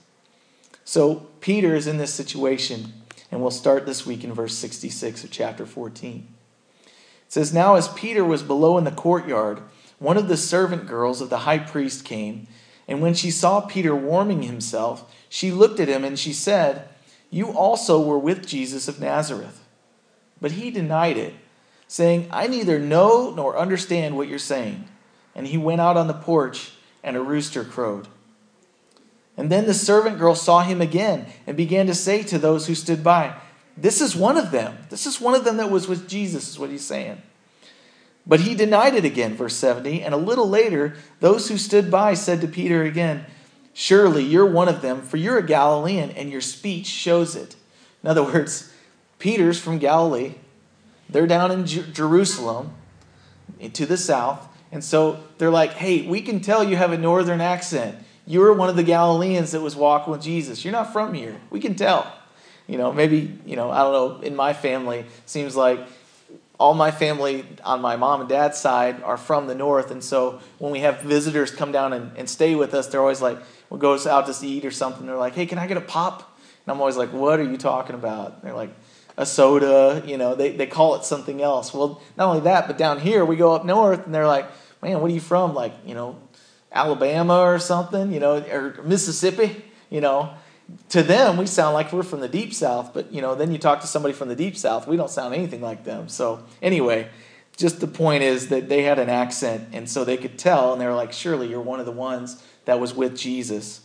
So, 0.83 1.27
Peter 1.41 1.75
is 1.75 1.87
in 1.87 1.97
this 1.97 2.13
situation, 2.13 2.93
and 3.31 3.41
we'll 3.41 3.49
start 3.49 3.87
this 3.87 4.05
week 4.05 4.23
in 4.23 4.33
verse 4.33 4.55
66 4.55 5.23
of 5.23 5.31
chapter 5.31 5.65
14. 5.65 6.27
It 6.83 6.93
says, 7.27 7.51
Now 7.51 7.73
as 7.73 7.87
Peter 7.87 8.23
was 8.23 8.43
below 8.43 8.77
in 8.77 8.83
the 8.83 8.91
courtyard, 8.91 9.61
one 9.97 10.17
of 10.17 10.27
the 10.27 10.37
servant 10.37 10.85
girls 10.87 11.21
of 11.21 11.31
the 11.31 11.39
high 11.39 11.57
priest 11.57 12.05
came 12.05 12.47
and 12.87 13.01
when 13.01 13.13
she 13.13 13.31
saw 13.31 13.61
Peter 13.61 13.95
warming 13.95 14.43
himself, 14.43 15.13
she 15.29 15.51
looked 15.51 15.79
at 15.79 15.87
him 15.87 16.03
and 16.03 16.17
she 16.17 16.33
said, 16.33 16.87
You 17.31 17.47
also 17.47 17.99
were 17.99 18.19
with 18.19 18.45
Jesus 18.45 18.87
of 18.87 18.99
Nazareth. 18.99 19.63
But 20.39 20.51
he 20.51 20.69
denied 20.69 21.17
it, 21.17 21.33
saying, 21.87 22.27
I 22.31 22.47
neither 22.47 22.79
know 22.79 23.31
nor 23.31 23.57
understand 23.57 24.15
what 24.15 24.27
you're 24.27 24.37
saying. 24.37 24.87
And 25.33 25.47
he 25.47 25.57
went 25.57 25.81
out 25.81 25.97
on 25.97 26.07
the 26.07 26.13
porch, 26.13 26.73
and 27.03 27.17
a 27.17 27.21
rooster 27.21 27.63
crowed. 27.63 28.07
And 29.37 29.51
then 29.51 29.65
the 29.65 29.73
servant 29.73 30.17
girl 30.17 30.35
saw 30.35 30.61
him 30.61 30.81
again 30.81 31.25
and 31.45 31.57
began 31.57 31.87
to 31.87 31.95
say 31.95 32.23
to 32.23 32.37
those 32.37 32.67
who 32.67 32.75
stood 32.75 33.03
by, 33.03 33.35
This 33.75 33.99
is 33.99 34.15
one 34.15 34.37
of 34.37 34.51
them. 34.51 34.77
This 34.89 35.05
is 35.05 35.19
one 35.19 35.35
of 35.35 35.43
them 35.43 35.57
that 35.57 35.71
was 35.71 35.87
with 35.87 36.07
Jesus, 36.07 36.49
is 36.49 36.59
what 36.59 36.69
he's 36.69 36.85
saying. 36.85 37.21
But 38.27 38.41
he 38.41 38.55
denied 38.55 38.95
it 38.95 39.05
again, 39.05 39.35
verse 39.35 39.55
70. 39.55 40.01
And 40.01 40.13
a 40.13 40.17
little 40.17 40.49
later, 40.49 40.95
those 41.19 41.49
who 41.49 41.57
stood 41.57 41.91
by 41.91 42.15
said 42.15 42.41
to 42.41 42.47
Peter 42.47 42.83
again, 42.83 43.25
Surely 43.73 44.23
you're 44.23 44.45
one 44.45 44.69
of 44.69 44.81
them, 44.81 45.01
for 45.01 45.17
you're 45.17 45.37
a 45.37 45.45
Galilean, 45.45 46.11
and 46.11 46.31
your 46.31 46.41
speech 46.41 46.87
shows 46.87 47.35
it. 47.35 47.55
In 48.03 48.09
other 48.09 48.23
words, 48.23 48.73
Peter's 49.19 49.59
from 49.59 49.79
Galilee. 49.79 50.35
They're 51.09 51.27
down 51.27 51.51
in 51.51 51.65
Jerusalem. 51.65 52.73
to 53.73 53.85
the 53.85 53.97
south. 53.97 54.47
And 54.71 54.83
so 54.83 55.23
they're 55.37 55.51
like, 55.51 55.73
hey, 55.73 56.07
we 56.07 56.21
can 56.21 56.39
tell 56.39 56.63
you 56.63 56.75
have 56.75 56.91
a 56.91 56.97
northern 56.97 57.41
accent. 57.41 57.97
You're 58.25 58.53
one 58.53 58.69
of 58.69 58.75
the 58.75 58.83
Galileans 58.83 59.51
that 59.51 59.61
was 59.61 59.75
walking 59.75 60.11
with 60.11 60.21
Jesus. 60.21 60.65
You're 60.65 60.71
not 60.71 60.91
from 60.91 61.13
here. 61.13 61.39
We 61.49 61.59
can 61.59 61.75
tell. 61.75 62.11
You 62.67 62.77
know, 62.77 62.91
maybe, 62.91 63.37
you 63.45 63.55
know, 63.55 63.69
I 63.69 63.79
don't 63.79 63.93
know, 63.93 64.27
in 64.27 64.35
my 64.35 64.53
family, 64.53 65.05
seems 65.25 65.55
like 65.55 65.79
all 66.59 66.73
my 66.73 66.91
family 66.91 67.45
on 67.63 67.81
my 67.81 67.95
mom 67.95 68.21
and 68.21 68.29
dad's 68.29 68.57
side 68.57 69.01
are 69.03 69.17
from 69.17 69.47
the 69.47 69.55
north. 69.55 69.91
And 69.91 70.03
so 70.03 70.39
when 70.57 70.71
we 70.71 70.79
have 70.79 71.01
visitors 71.01 71.51
come 71.51 71.71
down 71.71 71.93
and, 71.93 72.15
and 72.17 72.29
stay 72.29 72.55
with 72.55 72.73
us, 72.73 72.87
they're 72.87 73.01
always 73.01 73.21
like, 73.21 73.37
we'll 73.69 73.79
go 73.79 73.97
out 74.09 74.25
to 74.27 74.47
eat 74.47 74.63
or 74.65 74.71
something. 74.71 75.05
They're 75.05 75.17
like, 75.17 75.35
hey, 75.35 75.45
can 75.45 75.57
I 75.57 75.67
get 75.67 75.77
a 75.77 75.81
pop? 75.81 76.37
And 76.65 76.73
I'm 76.73 76.79
always 76.79 76.97
like, 76.97 77.11
what 77.11 77.39
are 77.39 77.43
you 77.43 77.57
talking 77.57 77.95
about? 77.95 78.35
And 78.35 78.43
they're 78.43 78.53
like, 78.53 78.73
a 79.17 79.25
soda, 79.25 80.03
you 80.05 80.17
know, 80.17 80.35
they, 80.35 80.51
they 80.51 80.67
call 80.67 80.95
it 80.95 81.05
something 81.05 81.41
else. 81.41 81.73
Well, 81.73 82.01
not 82.17 82.27
only 82.27 82.41
that, 82.41 82.67
but 82.67 82.77
down 82.77 82.99
here 82.99 83.23
we 83.23 83.35
go 83.35 83.53
up 83.53 83.65
north 83.65 84.05
and 84.05 84.13
they're 84.13 84.27
like, 84.27 84.45
man, 84.81 84.99
what 85.01 85.09
are 85.09 85.13
you 85.13 85.21
from? 85.21 85.53
Like, 85.53 85.73
you 85.85 85.93
know, 85.95 86.19
Alabama 86.71 87.39
or 87.39 87.59
something, 87.59 88.11
you 88.11 88.19
know, 88.19 88.37
or 88.37 88.81
Mississippi, 88.83 89.63
you 89.89 90.01
know. 90.01 90.33
To 90.89 91.03
them, 91.03 91.37
we 91.37 91.45
sound 91.45 91.73
like 91.73 91.93
we're 91.93 92.03
from 92.03 92.21
the 92.21 92.27
deep 92.27 92.53
south, 92.53 92.93
but 92.93 93.11
you 93.11 93.21
know, 93.21 93.35
then 93.35 93.51
you 93.51 93.57
talk 93.57 93.81
to 93.81 93.87
somebody 93.87 94.13
from 94.13 94.29
the 94.29 94.35
deep 94.35 94.57
south, 94.57 94.87
we 94.87 94.97
don't 94.97 95.09
sound 95.09 95.33
anything 95.33 95.61
like 95.61 95.83
them. 95.83 96.07
So, 96.09 96.43
anyway, 96.61 97.09
just 97.57 97.79
the 97.79 97.87
point 97.87 98.23
is 98.23 98.49
that 98.49 98.69
they 98.69 98.83
had 98.83 98.99
an 98.99 99.09
accent, 99.09 99.69
and 99.73 99.89
so 99.89 100.03
they 100.03 100.17
could 100.17 100.37
tell, 100.37 100.71
and 100.71 100.81
they 100.81 100.85
were 100.85 100.93
like, 100.93 101.13
surely 101.13 101.47
you're 101.47 101.61
one 101.61 101.79
of 101.79 101.85
the 101.85 101.91
ones 101.91 102.41
that 102.65 102.79
was 102.79 102.93
with 102.93 103.17
Jesus. 103.17 103.81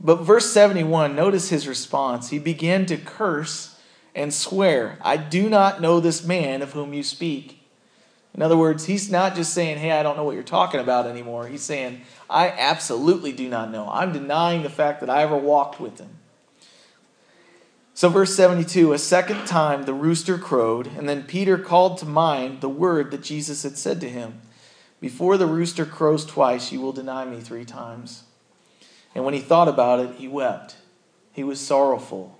But 0.00 0.16
verse 0.16 0.50
71, 0.50 1.14
notice 1.14 1.50
his 1.50 1.66
response. 1.66 2.30
He 2.30 2.38
began 2.38 2.86
to 2.86 2.96
curse 2.96 3.78
and 4.14 4.34
swear, 4.34 4.98
I 5.00 5.16
do 5.16 5.48
not 5.48 5.80
know 5.80 6.00
this 6.00 6.24
man 6.24 6.60
of 6.60 6.72
whom 6.72 6.92
you 6.92 7.02
speak. 7.02 7.57
In 8.38 8.42
other 8.42 8.56
words, 8.56 8.84
he's 8.84 9.10
not 9.10 9.34
just 9.34 9.52
saying, 9.52 9.78
Hey, 9.78 9.90
I 9.90 10.04
don't 10.04 10.16
know 10.16 10.22
what 10.22 10.36
you're 10.36 10.44
talking 10.44 10.78
about 10.78 11.08
anymore. 11.08 11.48
He's 11.48 11.64
saying, 11.64 12.02
I 12.30 12.50
absolutely 12.50 13.32
do 13.32 13.48
not 13.48 13.72
know. 13.72 13.90
I'm 13.90 14.12
denying 14.12 14.62
the 14.62 14.70
fact 14.70 15.00
that 15.00 15.10
I 15.10 15.22
ever 15.22 15.36
walked 15.36 15.80
with 15.80 15.98
him. 15.98 16.10
So, 17.94 18.08
verse 18.08 18.36
72 18.36 18.92
a 18.92 18.98
second 18.98 19.44
time 19.48 19.82
the 19.82 19.92
rooster 19.92 20.38
crowed, 20.38 20.86
and 20.86 21.08
then 21.08 21.24
Peter 21.24 21.58
called 21.58 21.98
to 21.98 22.06
mind 22.06 22.60
the 22.60 22.68
word 22.68 23.10
that 23.10 23.24
Jesus 23.24 23.64
had 23.64 23.76
said 23.76 24.00
to 24.02 24.08
him 24.08 24.40
Before 25.00 25.36
the 25.36 25.48
rooster 25.48 25.84
crows 25.84 26.24
twice, 26.24 26.70
you 26.70 26.80
will 26.80 26.92
deny 26.92 27.24
me 27.24 27.40
three 27.40 27.64
times. 27.64 28.22
And 29.16 29.24
when 29.24 29.34
he 29.34 29.40
thought 29.40 29.66
about 29.66 29.98
it, 29.98 30.14
he 30.14 30.28
wept. 30.28 30.76
He 31.32 31.42
was 31.42 31.58
sorrowful 31.58 32.38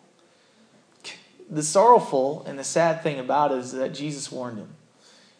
the 1.50 1.62
sorrowful 1.62 2.44
and 2.46 2.58
the 2.58 2.62
sad 2.64 3.02
thing 3.02 3.18
about 3.18 3.52
it 3.52 3.58
is 3.58 3.72
that 3.72 3.94
Jesus 3.94 4.30
warned 4.30 4.58
him. 4.58 4.68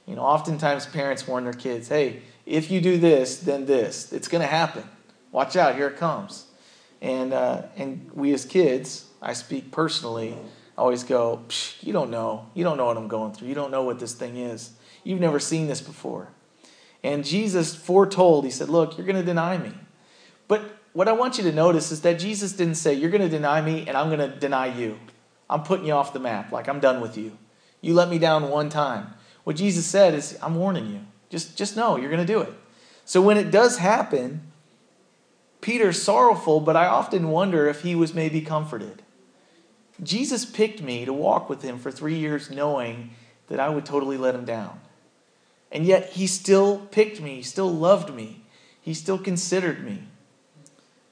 You 0.09 0.17
know, 0.17 0.23
oftentimes 0.23 0.87
parents 0.87 1.29
warn 1.29 1.45
their 1.45 1.53
kids, 1.53 1.89
hey, 1.89 2.23
if 2.47 2.71
you 2.71 2.81
do 2.81 2.97
this, 2.97 3.41
then 3.41 3.67
this. 3.67 4.11
It's 4.11 4.27
going 4.27 4.41
to 4.41 4.49
happen. 4.49 4.85
Watch 5.33 5.55
out, 5.55 5.75
here 5.75 5.89
it 5.89 5.99
comes. 5.99 6.47
And, 7.03 7.35
uh, 7.35 7.65
and 7.77 8.11
we 8.15 8.33
as 8.33 8.47
kids, 8.47 9.05
I 9.21 9.35
speak 9.35 9.71
personally, 9.71 10.35
always 10.79 11.05
go, 11.05 11.43
you 11.83 11.93
don't 11.93 12.11
know. 12.11 12.47
You 12.55 12.65
don't 12.65 12.79
know 12.79 12.87
what 12.87 12.97
I'm 12.97 13.07
going 13.07 13.35
through. 13.35 13.49
You 13.49 13.55
don't 13.55 13.71
know 13.71 13.83
what 13.83 13.99
this 13.99 14.15
thing 14.15 14.39
is. 14.39 14.71
You've 15.05 15.21
never 15.21 15.39
seen 15.39 15.67
this 15.67 15.83
before. 15.83 16.29
And 17.05 17.23
Jesus 17.23 17.75
foretold, 17.75 18.47
he 18.47 18.51
said, 18.51 18.71
look, 18.71 18.97
you're 18.97 19.07
going 19.07 19.17
to 19.17 19.23
deny 19.23 19.59
me. 19.59 19.73
But 20.49 20.63
what 20.95 21.07
I 21.07 21.13
want 21.13 21.37
you 21.37 21.45
to 21.45 21.53
notice 21.53 21.93
is 21.93 22.01
that 22.01 22.19
Jesus 22.19 22.55
didn't 22.55 22.77
say, 22.77 22.95
you're 22.95 23.11
going 23.11 23.21
to 23.21 23.29
deny 23.29 23.61
me 23.61 23.87
and 23.87 23.95
I'm 23.95 24.09
going 24.09 24.31
to 24.31 24.35
deny 24.35 24.75
you. 24.75 24.99
I'm 25.51 25.65
putting 25.65 25.87
you 25.87 25.93
off 25.93 26.15
the 26.15 26.19
map. 26.19 26.51
Like, 26.51 26.67
I'm 26.67 26.81
done 26.81 27.03
with 27.03 27.19
you. 27.19 27.37
You 27.83 27.93
let 27.93 28.09
me 28.09 28.19
down 28.19 28.49
one 28.49 28.71
time. 28.71 29.15
What 29.49 29.57
Jesus 29.57 29.87
said 29.87 30.13
is, 30.13 30.37
I'm 30.43 30.57
warning 30.57 30.91
you. 30.91 31.01
Just, 31.31 31.57
just 31.57 31.75
know 31.75 31.97
you're 31.97 32.11
going 32.11 32.21
to 32.21 32.31
do 32.31 32.43
it. 32.43 32.53
So 33.07 33.23
when 33.23 33.39
it 33.39 33.51
does 33.51 33.79
happen, 33.79 34.43
Peter's 35.63 36.03
sorrowful, 36.03 36.61
but 36.61 36.77
I 36.77 36.85
often 36.85 37.31
wonder 37.31 37.67
if 37.67 37.81
he 37.81 37.95
was 37.95 38.13
maybe 38.13 38.43
comforted. 38.43 39.01
Jesus 40.03 40.45
picked 40.45 40.83
me 40.83 41.07
to 41.07 41.15
walk 41.15 41.49
with 41.49 41.63
him 41.63 41.79
for 41.79 41.91
three 41.91 42.17
years, 42.17 42.51
knowing 42.51 43.13
that 43.47 43.59
I 43.59 43.71
would 43.71 43.87
totally 43.87 44.19
let 44.19 44.35
him 44.35 44.45
down. 44.45 44.81
And 45.73 45.87
yet 45.87 46.11
he 46.11 46.27
still 46.27 46.81
picked 46.91 47.19
me, 47.23 47.37
he 47.37 47.43
still 47.43 47.73
loved 47.73 48.15
me, 48.15 48.45
he 48.83 48.93
still 48.93 49.17
considered 49.17 49.83
me. 49.83 50.03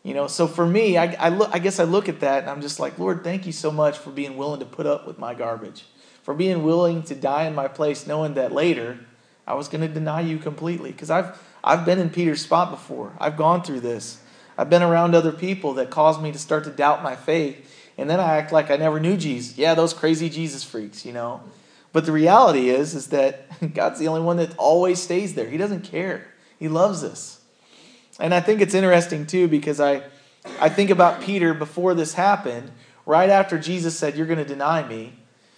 You 0.02 0.12
know, 0.12 0.26
so 0.26 0.47
for 0.47 0.66
me, 0.66 0.99
I, 0.99 1.14
I, 1.14 1.28
look, 1.31 1.49
I 1.55 1.59
guess 1.59 1.81
I 1.81 1.85
look 1.85 2.07
at 2.07 2.21
that 2.21 2.43
and 2.43 2.50
I'm 2.50 2.61
just 2.61 2.78
like, 2.78 2.99
Lord, 2.99 3.25
thank 3.25 3.47
you 3.47 3.52
so 3.52 3.71
much 3.71 3.97
for 3.97 4.11
being 4.11 4.37
willing 4.37 4.61
to 4.61 4.66
put 4.66 4.85
up 4.85 5.07
with 5.07 5.19
my 5.19 5.33
garbage, 5.33 5.87
for 6.26 6.35
being 6.35 6.64
willing 6.64 7.04
to 7.04 7.14
die 7.14 7.45
in 7.45 7.54
my 7.54 7.68
place, 7.68 8.04
knowing 8.04 8.35
that 8.35 8.50
later 8.50 8.99
I 9.47 9.54
was 9.54 9.68
going 9.68 9.83
to 9.83 9.87
deny 9.87 10.23
you 10.23 10.38
completely. 10.38 10.90
Because 10.90 11.09
I've, 11.09 11.40
I've 11.62 11.85
been 11.85 12.00
in 12.00 12.11
Peter's 12.11 12.42
spot 12.42 12.73
before, 12.73 13.12
I've 13.21 13.37
gone 13.37 13.62
through 13.62 13.78
this. 13.78 14.21
I've 14.59 14.68
been 14.68 14.83
around 14.83 15.14
other 15.14 15.30
people 15.30 15.75
that 15.75 15.88
caused 15.88 16.21
me 16.21 16.33
to 16.33 16.38
start 16.38 16.64
to 16.64 16.71
doubt 16.71 17.00
my 17.00 17.14
faith. 17.14 17.73
And 17.97 18.11
then 18.11 18.18
I 18.18 18.38
act 18.38 18.50
like 18.50 18.73
I 18.73 18.76
never 18.76 18.99
knew 18.99 19.16
Jesus. 19.16 19.56
Yeah, 19.56 19.75
those 19.75 19.95
crazy 19.95 20.28
Jesus 20.28 20.64
freaks, 20.64 21.06
you 21.06 21.12
know. 21.12 21.42
But 21.92 22.06
the 22.06 22.12
reality 22.12 22.71
is, 22.71 22.97
is 22.97 23.06
that 23.09 23.47
God's 23.75 24.00
the 24.00 24.09
only 24.09 24.23
one 24.23 24.38
that 24.38 24.56
always 24.59 25.00
stays 25.00 25.35
there. 25.35 25.49
He 25.49 25.56
doesn't 25.56 25.85
care. 25.85 26.26
He 26.59 26.66
loves 26.66 27.04
us. 27.04 27.40
And 28.18 28.35
I 28.35 28.40
think 28.40 28.61
it's 28.61 28.75
interesting 28.75 29.28
too 29.28 29.47
because 29.47 29.78
I, 29.78 30.02
I 30.61 30.71
think 30.71 30.90
about 30.90 31.21
Peter 31.21 31.54
before 31.54 31.95
this 31.95 32.14
happened, 32.14 32.73
right 33.04 33.30
after 33.30 33.61
Jesus 33.61 33.97
said, 33.97 34.16
You're 34.16 34.26
going 34.26 34.40
to 34.40 34.45
deny 34.45 34.83
me. 34.88 35.12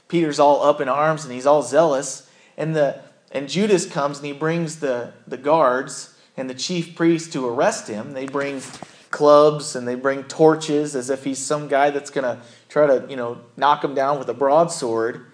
Peter's 0.09 0.39
all 0.39 0.63
up 0.63 0.81
in 0.81 0.89
arms 0.89 1.25
and 1.25 1.33
he's 1.33 1.47
all 1.47 1.63
zealous. 1.63 2.29
And, 2.57 2.75
the, 2.75 3.01
and 3.31 3.49
Judas 3.49 3.87
comes 3.87 4.19
and 4.19 4.27
he 4.27 4.33
brings 4.33 4.81
the, 4.81 5.13
the 5.27 5.37
guards 5.37 6.15
and 6.37 6.49
the 6.49 6.55
chief 6.55 6.97
priests 6.97 7.33
to 7.35 7.47
arrest 7.47 7.89
him. 7.89 8.13
They 8.13 8.27
bring 8.27 8.63
clubs 9.11 9.77
and 9.77 9.87
they 9.87 9.95
bring 9.95 10.25
torches 10.25 10.97
as 10.97 11.11
if 11.11 11.25
he's 11.25 11.39
some 11.39 11.69
guy 11.69 11.91
that's 11.91 12.11
going 12.11 12.25
to 12.25 12.43
try 12.69 12.87
to, 12.87 13.07
you 13.09 13.17
know, 13.17 13.39
knock 13.57 13.85
him 13.85 13.95
down 13.95 14.19
with 14.19 14.29
a 14.29 14.35
broadsword. 14.35 15.27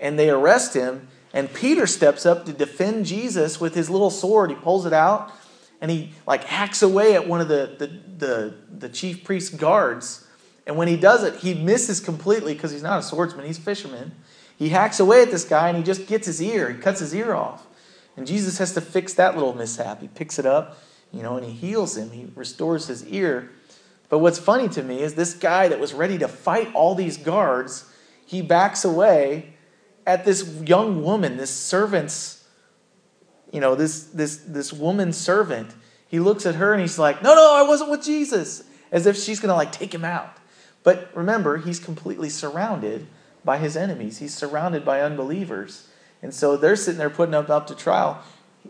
And 0.00 0.18
they 0.18 0.30
arrest 0.30 0.74
him. 0.74 1.08
And 1.32 1.52
Peter 1.52 1.86
steps 1.86 2.24
up 2.24 2.46
to 2.46 2.52
defend 2.52 3.06
Jesus 3.06 3.60
with 3.60 3.74
his 3.74 3.90
little 3.90 4.10
sword. 4.10 4.50
He 4.50 4.56
pulls 4.56 4.86
it 4.86 4.92
out 4.92 5.32
and 5.80 5.90
he 5.90 6.12
like 6.26 6.44
hacks 6.44 6.80
away 6.80 7.14
at 7.14 7.28
one 7.28 7.40
of 7.40 7.48
the, 7.48 7.74
the, 7.78 7.86
the, 8.16 8.54
the 8.78 8.88
chief 8.88 9.24
priest's 9.24 9.54
guards. 9.54 10.23
And 10.66 10.76
when 10.76 10.88
he 10.88 10.96
does 10.96 11.22
it, 11.22 11.36
he 11.36 11.54
misses 11.54 12.00
completely 12.00 12.54
because 12.54 12.70
he's 12.70 12.82
not 12.82 12.98
a 12.98 13.02
swordsman, 13.02 13.46
he's 13.46 13.58
a 13.58 13.62
fisherman. 13.62 14.12
He 14.56 14.70
hacks 14.70 15.00
away 15.00 15.22
at 15.22 15.30
this 15.30 15.44
guy 15.44 15.68
and 15.68 15.76
he 15.76 15.82
just 15.82 16.06
gets 16.06 16.26
his 16.26 16.40
ear, 16.40 16.70
he 16.70 16.78
cuts 16.78 17.00
his 17.00 17.14
ear 17.14 17.34
off. 17.34 17.66
And 18.16 18.26
Jesus 18.26 18.58
has 18.58 18.72
to 18.74 18.80
fix 18.80 19.14
that 19.14 19.34
little 19.34 19.54
mishap. 19.54 20.00
He 20.00 20.08
picks 20.08 20.38
it 20.38 20.46
up, 20.46 20.78
you 21.12 21.22
know, 21.22 21.36
and 21.36 21.44
he 21.44 21.52
heals 21.52 21.96
him. 21.96 22.12
He 22.12 22.28
restores 22.36 22.86
his 22.86 23.04
ear. 23.06 23.50
But 24.08 24.20
what's 24.20 24.38
funny 24.38 24.68
to 24.68 24.82
me 24.82 25.00
is 25.00 25.14
this 25.14 25.34
guy 25.34 25.66
that 25.68 25.80
was 25.80 25.92
ready 25.92 26.18
to 26.18 26.28
fight 26.28 26.72
all 26.74 26.94
these 26.94 27.16
guards, 27.16 27.90
he 28.24 28.40
backs 28.40 28.84
away 28.84 29.54
at 30.06 30.24
this 30.24 30.60
young 30.64 31.02
woman, 31.02 31.36
this 31.36 31.50
servant's 31.50 32.44
you 33.54 33.60
know, 33.60 33.76
this 33.76 34.06
this 34.06 34.38
this 34.38 34.72
woman 34.72 35.12
servant, 35.12 35.76
he 36.08 36.18
looks 36.18 36.44
at 36.44 36.56
her 36.56 36.72
and 36.72 36.80
he's 36.80 36.98
like, 36.98 37.22
"No, 37.22 37.36
no, 37.36 37.54
I 37.54 37.62
wasn't 37.62 37.88
with 37.88 38.02
Jesus." 38.02 38.64
As 38.90 39.06
if 39.06 39.16
she's 39.16 39.38
going 39.38 39.50
to 39.50 39.54
like 39.54 39.70
take 39.70 39.94
him 39.94 40.04
out. 40.04 40.38
But 40.84 41.10
remember, 41.14 41.56
he's 41.56 41.80
completely 41.80 42.28
surrounded 42.28 43.08
by 43.44 43.58
his 43.58 43.76
enemies. 43.76 44.18
He's 44.18 44.34
surrounded 44.34 44.84
by 44.84 45.00
unbelievers. 45.00 45.88
And 46.22 46.32
so 46.32 46.56
they're 46.56 46.76
sitting 46.76 46.98
there 46.98 47.10
putting 47.10 47.34
him 47.34 47.50
up 47.50 47.66
to 47.66 47.74
trial. 47.74 48.22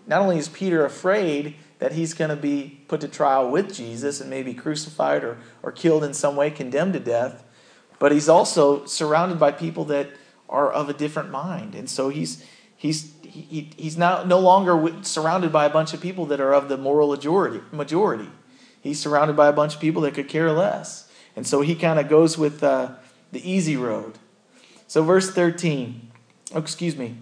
Not 0.06 0.23
only 0.23 0.38
is 0.38 0.49
Peter 0.49 0.85
afraid 0.85 1.56
that 1.78 1.92
he's 1.92 2.14
going 2.14 2.30
to 2.30 2.37
be 2.37 2.80
put 2.88 3.02
to 3.02 3.09
trial 3.09 3.50
with 3.50 3.75
Jesus 3.75 4.21
and 4.21 4.30
maybe 4.30 4.54
crucified 4.54 5.23
or, 5.23 5.38
or 5.62 5.71
killed 5.71 6.02
in 6.02 6.14
some 6.14 6.35
way, 6.35 6.50
condemned 6.50 6.94
to 6.94 7.00
death, 7.00 7.44
but 7.99 8.11
he's 8.11 8.28
also 8.28 8.87
surrounded 8.87 9.38
by 9.38 9.52
people 9.52 9.85
that 9.85 10.09
are 10.49 10.73
of 10.73 10.88
a 10.88 10.94
different 10.94 11.30
mind. 11.30 11.75
And 11.75 11.88
so 11.88 12.09
he's 12.09 12.44
he's 12.76 13.12
he, 13.23 13.71
he's 13.76 13.99
not, 13.99 14.28
no 14.28 14.38
longer 14.38 15.02
surrounded 15.02 15.52
by 15.52 15.64
a 15.64 15.71
bunch 15.71 15.92
of 15.92 16.00
people 16.00 16.26
that 16.26 16.40
are 16.40 16.54
of 16.54 16.68
the 16.68 16.76
moral 16.76 17.09
majority, 17.09 17.61
majority. 17.73 18.28
He's 18.80 19.00
surrounded 19.00 19.37
by 19.37 19.49
a 19.49 19.52
bunch 19.52 19.75
of 19.75 19.80
people 19.80 20.02
that 20.02 20.14
could 20.14 20.28
care 20.28 20.52
less. 20.52 21.03
And 21.37 21.47
so 21.47 21.61
he 21.61 21.75
kind 21.75 21.99
of 21.99 22.09
goes 22.09 22.38
with 22.38 22.62
uh, 22.62 22.93
the 23.33 23.49
easy 23.49 23.76
road. 23.76 24.19
So, 24.87 25.03
verse 25.03 25.31
13, 25.31 26.11
oh, 26.55 26.59
excuse 26.59 26.97
me, 26.97 27.17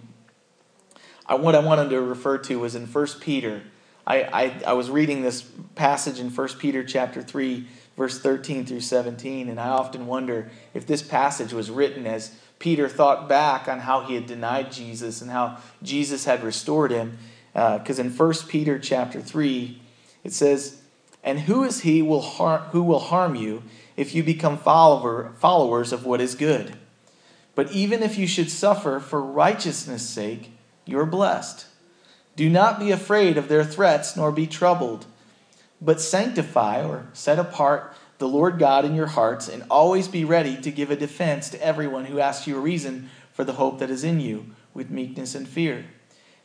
I, 1.25 1.35
what 1.35 1.55
I 1.55 1.59
wanted 1.59 1.89
to 1.89 2.01
refer 2.01 2.37
to 2.39 2.59
was 2.59 2.75
in 2.75 2.85
1 2.85 3.07
Peter. 3.19 3.63
I, 4.05 4.23
I, 4.23 4.61
I 4.67 4.73
was 4.73 4.89
reading 4.89 5.21
this 5.21 5.43
passage 5.75 6.19
in 6.19 6.29
1 6.29 6.47
Peter 6.59 6.83
chapter 6.83 7.21
3, 7.21 7.65
verse 7.95 8.19
13 8.19 8.65
through 8.65 8.81
17, 8.81 9.49
and 9.49 9.59
I 9.59 9.69
often 9.69 10.07
wonder 10.07 10.51
if 10.73 10.85
this 10.85 11.01
passage 11.01 11.53
was 11.53 11.71
written 11.71 12.05
as 12.05 12.35
Peter 12.59 12.87
thought 12.87 13.27
back 13.27 13.67
on 13.67 13.79
how 13.79 14.05
he 14.05 14.15
had 14.15 14.25
denied 14.25 14.71
Jesus 14.71 15.21
and 15.21 15.31
how 15.31 15.57
Jesus 15.81 16.25
had 16.25 16.43
restored 16.43 16.91
him. 16.91 17.17
Because 17.53 17.99
uh, 17.99 18.03
in 18.03 18.09
1 18.09 18.33
Peter 18.47 18.79
chapter 18.79 19.21
3, 19.21 19.81
it 20.23 20.33
says, 20.33 20.81
And 21.23 21.41
who 21.41 21.63
is 21.63 21.81
he 21.81 22.01
will 22.01 22.21
har- 22.21 22.69
who 22.71 22.83
will 22.83 22.99
harm 22.99 23.35
you 23.35 23.63
if 23.95 24.15
you 24.15 24.23
become 24.23 24.57
follower- 24.57 25.31
followers 25.37 25.91
of 25.91 26.05
what 26.05 26.21
is 26.21 26.35
good? 26.35 26.75
But 27.55 27.71
even 27.71 28.01
if 28.01 28.17
you 28.17 28.27
should 28.27 28.49
suffer 28.49 28.99
for 28.99 29.21
righteousness' 29.21 30.07
sake, 30.07 30.51
you 30.85 30.99
are 30.99 31.05
blessed. 31.05 31.65
Do 32.35 32.49
not 32.49 32.79
be 32.79 32.91
afraid 32.91 33.37
of 33.37 33.47
their 33.47 33.63
threats, 33.63 34.15
nor 34.15 34.31
be 34.31 34.47
troubled, 34.47 35.05
but 35.79 36.01
sanctify 36.01 36.83
or 36.83 37.07
set 37.13 37.37
apart 37.37 37.93
the 38.17 38.27
Lord 38.27 38.57
God 38.57 38.85
in 38.85 38.95
your 38.95 39.07
hearts, 39.07 39.47
and 39.47 39.63
always 39.69 40.07
be 40.07 40.25
ready 40.25 40.55
to 40.57 40.71
give 40.71 40.89
a 40.89 40.95
defense 40.95 41.49
to 41.49 41.63
everyone 41.63 42.05
who 42.05 42.19
asks 42.19 42.47
you 42.47 42.57
a 42.57 42.61
reason 42.61 43.09
for 43.33 43.43
the 43.43 43.53
hope 43.53 43.79
that 43.79 43.91
is 43.91 44.03
in 44.03 44.19
you, 44.19 44.47
with 44.73 44.89
meekness 44.89 45.35
and 45.35 45.47
fear. 45.47 45.85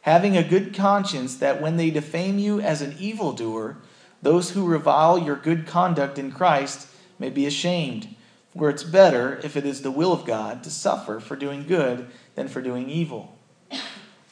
Having 0.03 0.37
a 0.37 0.43
good 0.43 0.75
conscience 0.75 1.37
that 1.37 1.61
when 1.61 1.77
they 1.77 1.91
defame 1.91 2.39
you 2.39 2.61
as 2.61 2.83
an 2.83 2.97
evildoer, 2.99 3.77
those 4.23 4.51
who 4.51 4.67
revile 4.67 5.19
your 5.19 5.37
good 5.37 5.67
conduct 5.67 6.19
in 6.19 6.33
Christ 6.33 6.89
may 7.19 7.31
be 7.31 7.47
ashamed. 7.47 8.15
For 8.57 8.71
it's 8.71 8.83
better, 8.83 9.41
if 9.45 9.57
it 9.57 9.65
is 9.65 9.83
the 9.83 9.91
will 9.91 10.13
of 10.13 10.25
God, 10.25 10.65
to 10.65 10.71
suffer 10.71 11.21
for 11.21 11.37
doing 11.37 11.67
good 11.67 12.09
than 12.35 12.49
for 12.49 12.61
doing 12.61 12.89
evil. 12.89 13.37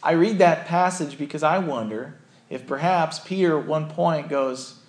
I 0.02 0.12
read 0.12 0.38
that 0.38 0.66
passage 0.66 1.19
because 1.19 1.43
I 1.43 1.59
wonder 1.59 2.16
if 2.49 2.66
perhaps 2.66 3.19
Peter 3.19 3.59
at 3.59 3.66
one 3.66 3.88
point 3.88 4.28
goes, 4.28 4.81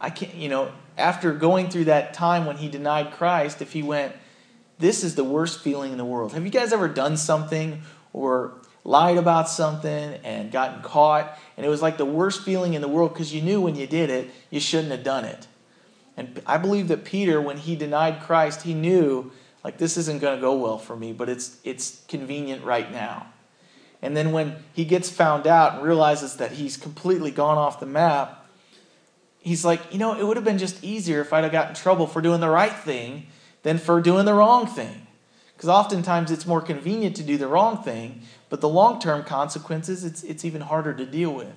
I 0.00 0.10
can't, 0.10 0.34
you 0.34 0.48
know, 0.48 0.72
after 0.96 1.32
going 1.32 1.70
through 1.70 1.84
that 1.84 2.14
time 2.14 2.46
when 2.46 2.56
he 2.56 2.68
denied 2.68 3.12
Christ, 3.12 3.62
if 3.62 3.72
he 3.72 3.82
went, 3.82 4.14
This 4.78 5.04
is 5.04 5.14
the 5.14 5.24
worst 5.24 5.60
feeling 5.60 5.92
in 5.92 5.98
the 5.98 6.04
world. 6.04 6.32
Have 6.32 6.44
you 6.44 6.50
guys 6.50 6.72
ever 6.72 6.88
done 6.88 7.16
something 7.16 7.82
or 8.12 8.54
lied 8.84 9.16
about 9.16 9.48
something 9.48 10.14
and 10.24 10.50
gotten 10.50 10.82
caught? 10.82 11.38
And 11.56 11.64
it 11.64 11.68
was 11.68 11.82
like 11.82 11.96
the 11.96 12.04
worst 12.04 12.42
feeling 12.42 12.74
in 12.74 12.82
the 12.82 12.88
world 12.88 13.12
because 13.12 13.32
you 13.32 13.42
knew 13.42 13.60
when 13.60 13.76
you 13.76 13.86
did 13.86 14.10
it, 14.10 14.30
you 14.50 14.60
shouldn't 14.60 14.92
have 14.92 15.04
done 15.04 15.24
it. 15.24 15.46
And 16.16 16.40
I 16.46 16.58
believe 16.58 16.88
that 16.88 17.04
Peter, 17.04 17.40
when 17.40 17.56
he 17.56 17.76
denied 17.76 18.22
Christ, 18.22 18.62
he 18.62 18.74
knew, 18.74 19.32
like, 19.64 19.78
this 19.78 19.96
isn't 19.96 20.20
going 20.20 20.36
to 20.36 20.40
go 20.40 20.54
well 20.54 20.78
for 20.78 20.96
me, 20.96 21.12
but 21.12 21.28
it's, 21.28 21.58
it's 21.64 22.04
convenient 22.06 22.64
right 22.64 22.90
now. 22.90 23.26
And 24.00 24.16
then 24.16 24.32
when 24.32 24.56
he 24.72 24.84
gets 24.84 25.08
found 25.08 25.46
out 25.46 25.74
and 25.74 25.82
realizes 25.82 26.36
that 26.36 26.52
he's 26.52 26.76
completely 26.76 27.30
gone 27.30 27.56
off 27.56 27.80
the 27.80 27.86
map, 27.86 28.46
he's 29.40 29.64
like, 29.64 29.80
you 29.90 29.98
know, 29.98 30.14
it 30.14 30.24
would 30.26 30.36
have 30.36 30.44
been 30.44 30.58
just 30.58 30.84
easier 30.84 31.20
if 31.20 31.32
I'd 31.32 31.42
have 31.42 31.52
gotten 31.52 31.70
in 31.70 31.74
trouble 31.74 32.06
for 32.06 32.20
doing 32.20 32.40
the 32.40 32.50
right 32.50 32.72
thing 32.72 33.26
than 33.62 33.78
for 33.78 34.00
doing 34.00 34.26
the 34.26 34.34
wrong 34.34 34.66
thing. 34.66 35.06
Because 35.56 35.68
oftentimes 35.68 36.30
it's 36.30 36.46
more 36.46 36.60
convenient 36.60 37.16
to 37.16 37.22
do 37.22 37.38
the 37.38 37.48
wrong 37.48 37.82
thing, 37.82 38.22
but 38.50 38.60
the 38.60 38.68
long 38.68 39.00
term 39.00 39.24
consequences, 39.24 40.04
it's, 40.04 40.22
it's 40.22 40.44
even 40.44 40.60
harder 40.60 40.92
to 40.92 41.06
deal 41.06 41.32
with. 41.32 41.54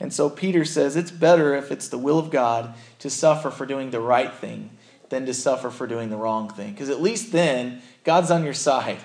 And 0.00 0.12
so 0.12 0.30
Peter 0.30 0.64
says 0.64 0.96
it's 0.96 1.10
better 1.10 1.54
if 1.54 1.72
it's 1.72 1.88
the 1.88 1.98
will 1.98 2.18
of 2.18 2.30
God 2.30 2.74
to 3.00 3.10
suffer 3.10 3.50
for 3.50 3.66
doing 3.66 3.90
the 3.90 4.00
right 4.00 4.32
thing 4.32 4.70
than 5.08 5.26
to 5.26 5.34
suffer 5.34 5.70
for 5.70 5.86
doing 5.86 6.10
the 6.10 6.16
wrong 6.16 6.48
thing. 6.50 6.72
Because 6.72 6.90
at 6.90 7.00
least 7.00 7.32
then, 7.32 7.82
God's 8.04 8.30
on 8.30 8.44
your 8.44 8.54
side, 8.54 8.98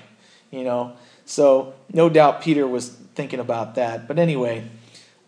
you 0.51 0.63
know. 0.63 0.93
So 1.25 1.73
no 1.91 2.09
doubt 2.09 2.41
Peter 2.41 2.67
was 2.67 2.89
thinking 2.89 3.39
about 3.39 3.75
that. 3.75 4.07
But 4.07 4.19
anyway, 4.19 4.65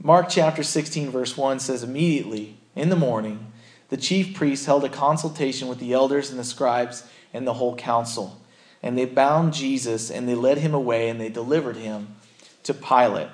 Mark 0.01 0.27
chapter 0.29 0.63
16, 0.63 1.09
verse 1.09 1.37
1 1.37 1.59
says, 1.59 1.83
Immediately 1.83 2.57
in 2.75 2.89
the 2.89 2.95
morning, 2.95 3.51
the 3.89 3.97
chief 3.97 4.35
priests 4.35 4.65
held 4.65 4.83
a 4.83 4.89
consultation 4.89 5.67
with 5.67 5.79
the 5.79 5.93
elders 5.93 6.29
and 6.29 6.39
the 6.39 6.43
scribes 6.43 7.03
and 7.33 7.47
the 7.47 7.53
whole 7.53 7.75
council. 7.75 8.39
And 8.83 8.97
they 8.97 9.05
bound 9.05 9.53
Jesus 9.53 10.11
and 10.11 10.27
they 10.27 10.35
led 10.35 10.59
him 10.59 10.73
away 10.73 11.09
and 11.09 11.19
they 11.19 11.29
delivered 11.29 11.77
him 11.77 12.15
to 12.63 12.73
Pilate. 12.73 13.29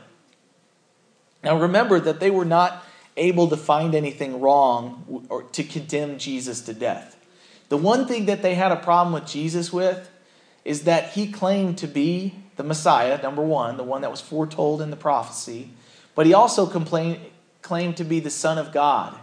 Now 1.43 1.57
remember 1.59 1.99
that 1.99 2.19
they 2.19 2.31
were 2.31 2.45
not 2.45 2.85
able 3.17 3.49
to 3.49 3.57
find 3.57 3.93
anything 3.93 4.39
wrong 4.39 5.25
or 5.29 5.43
to 5.43 5.63
condemn 5.63 6.17
Jesus 6.17 6.61
to 6.61 6.73
death. 6.73 7.17
The 7.69 7.77
one 7.77 8.07
thing 8.07 8.25
that 8.25 8.41
they 8.41 8.55
had 8.55 8.71
a 8.71 8.77
problem 8.77 9.13
with 9.13 9.25
Jesus 9.25 9.71
with 9.71 10.09
is 10.63 10.83
that 10.83 11.11
he 11.11 11.31
claimed 11.31 11.77
to 11.79 11.87
be 11.87 12.35
the 12.55 12.63
Messiah, 12.63 13.21
number 13.21 13.41
one, 13.41 13.77
the 13.77 13.83
one 13.83 14.01
that 14.01 14.11
was 14.11 14.21
foretold 14.21 14.81
in 14.81 14.91
the 14.91 14.97
prophecy, 14.97 15.69
but 16.15 16.25
he 16.25 16.33
also 16.33 16.65
complained, 16.65 17.19
claimed 17.61 17.97
to 17.97 18.03
be 18.03 18.19
the 18.19 18.29
Son 18.29 18.57
of 18.57 18.71
God. 18.71 19.17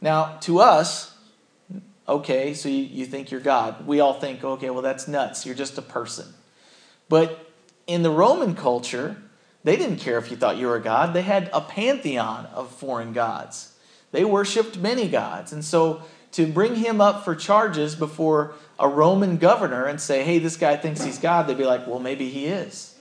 Now, 0.00 0.36
to 0.42 0.58
us, 0.58 1.16
okay, 2.08 2.54
so 2.54 2.68
you, 2.68 2.82
you 2.82 3.06
think 3.06 3.30
you're 3.30 3.40
God. 3.40 3.86
We 3.86 4.00
all 4.00 4.14
think, 4.14 4.44
okay, 4.44 4.70
well, 4.70 4.82
that's 4.82 5.08
nuts. 5.08 5.46
You're 5.46 5.54
just 5.54 5.78
a 5.78 5.82
person. 5.82 6.26
But 7.08 7.50
in 7.86 8.02
the 8.02 8.10
Roman 8.10 8.54
culture, 8.54 9.16
they 9.66 9.76
didn't 9.76 9.96
care 9.96 10.16
if 10.16 10.30
you 10.30 10.36
thought 10.36 10.58
you 10.58 10.68
were 10.68 10.76
a 10.76 10.80
god. 10.80 11.12
They 11.12 11.22
had 11.22 11.50
a 11.52 11.60
pantheon 11.60 12.46
of 12.54 12.70
foreign 12.70 13.12
gods. 13.12 13.74
They 14.12 14.24
worshiped 14.24 14.78
many 14.78 15.08
gods. 15.08 15.52
And 15.52 15.64
so 15.64 16.02
to 16.32 16.46
bring 16.46 16.76
him 16.76 17.00
up 17.00 17.24
for 17.24 17.34
charges 17.34 17.96
before 17.96 18.54
a 18.78 18.88
Roman 18.88 19.38
governor 19.38 19.86
and 19.86 20.00
say, 20.00 20.22
hey, 20.22 20.38
this 20.38 20.56
guy 20.56 20.76
thinks 20.76 21.02
he's 21.02 21.18
God, 21.18 21.48
they'd 21.48 21.58
be 21.58 21.64
like, 21.64 21.84
well, 21.84 21.98
maybe 21.98 22.28
he 22.28 22.46
is. 22.46 22.96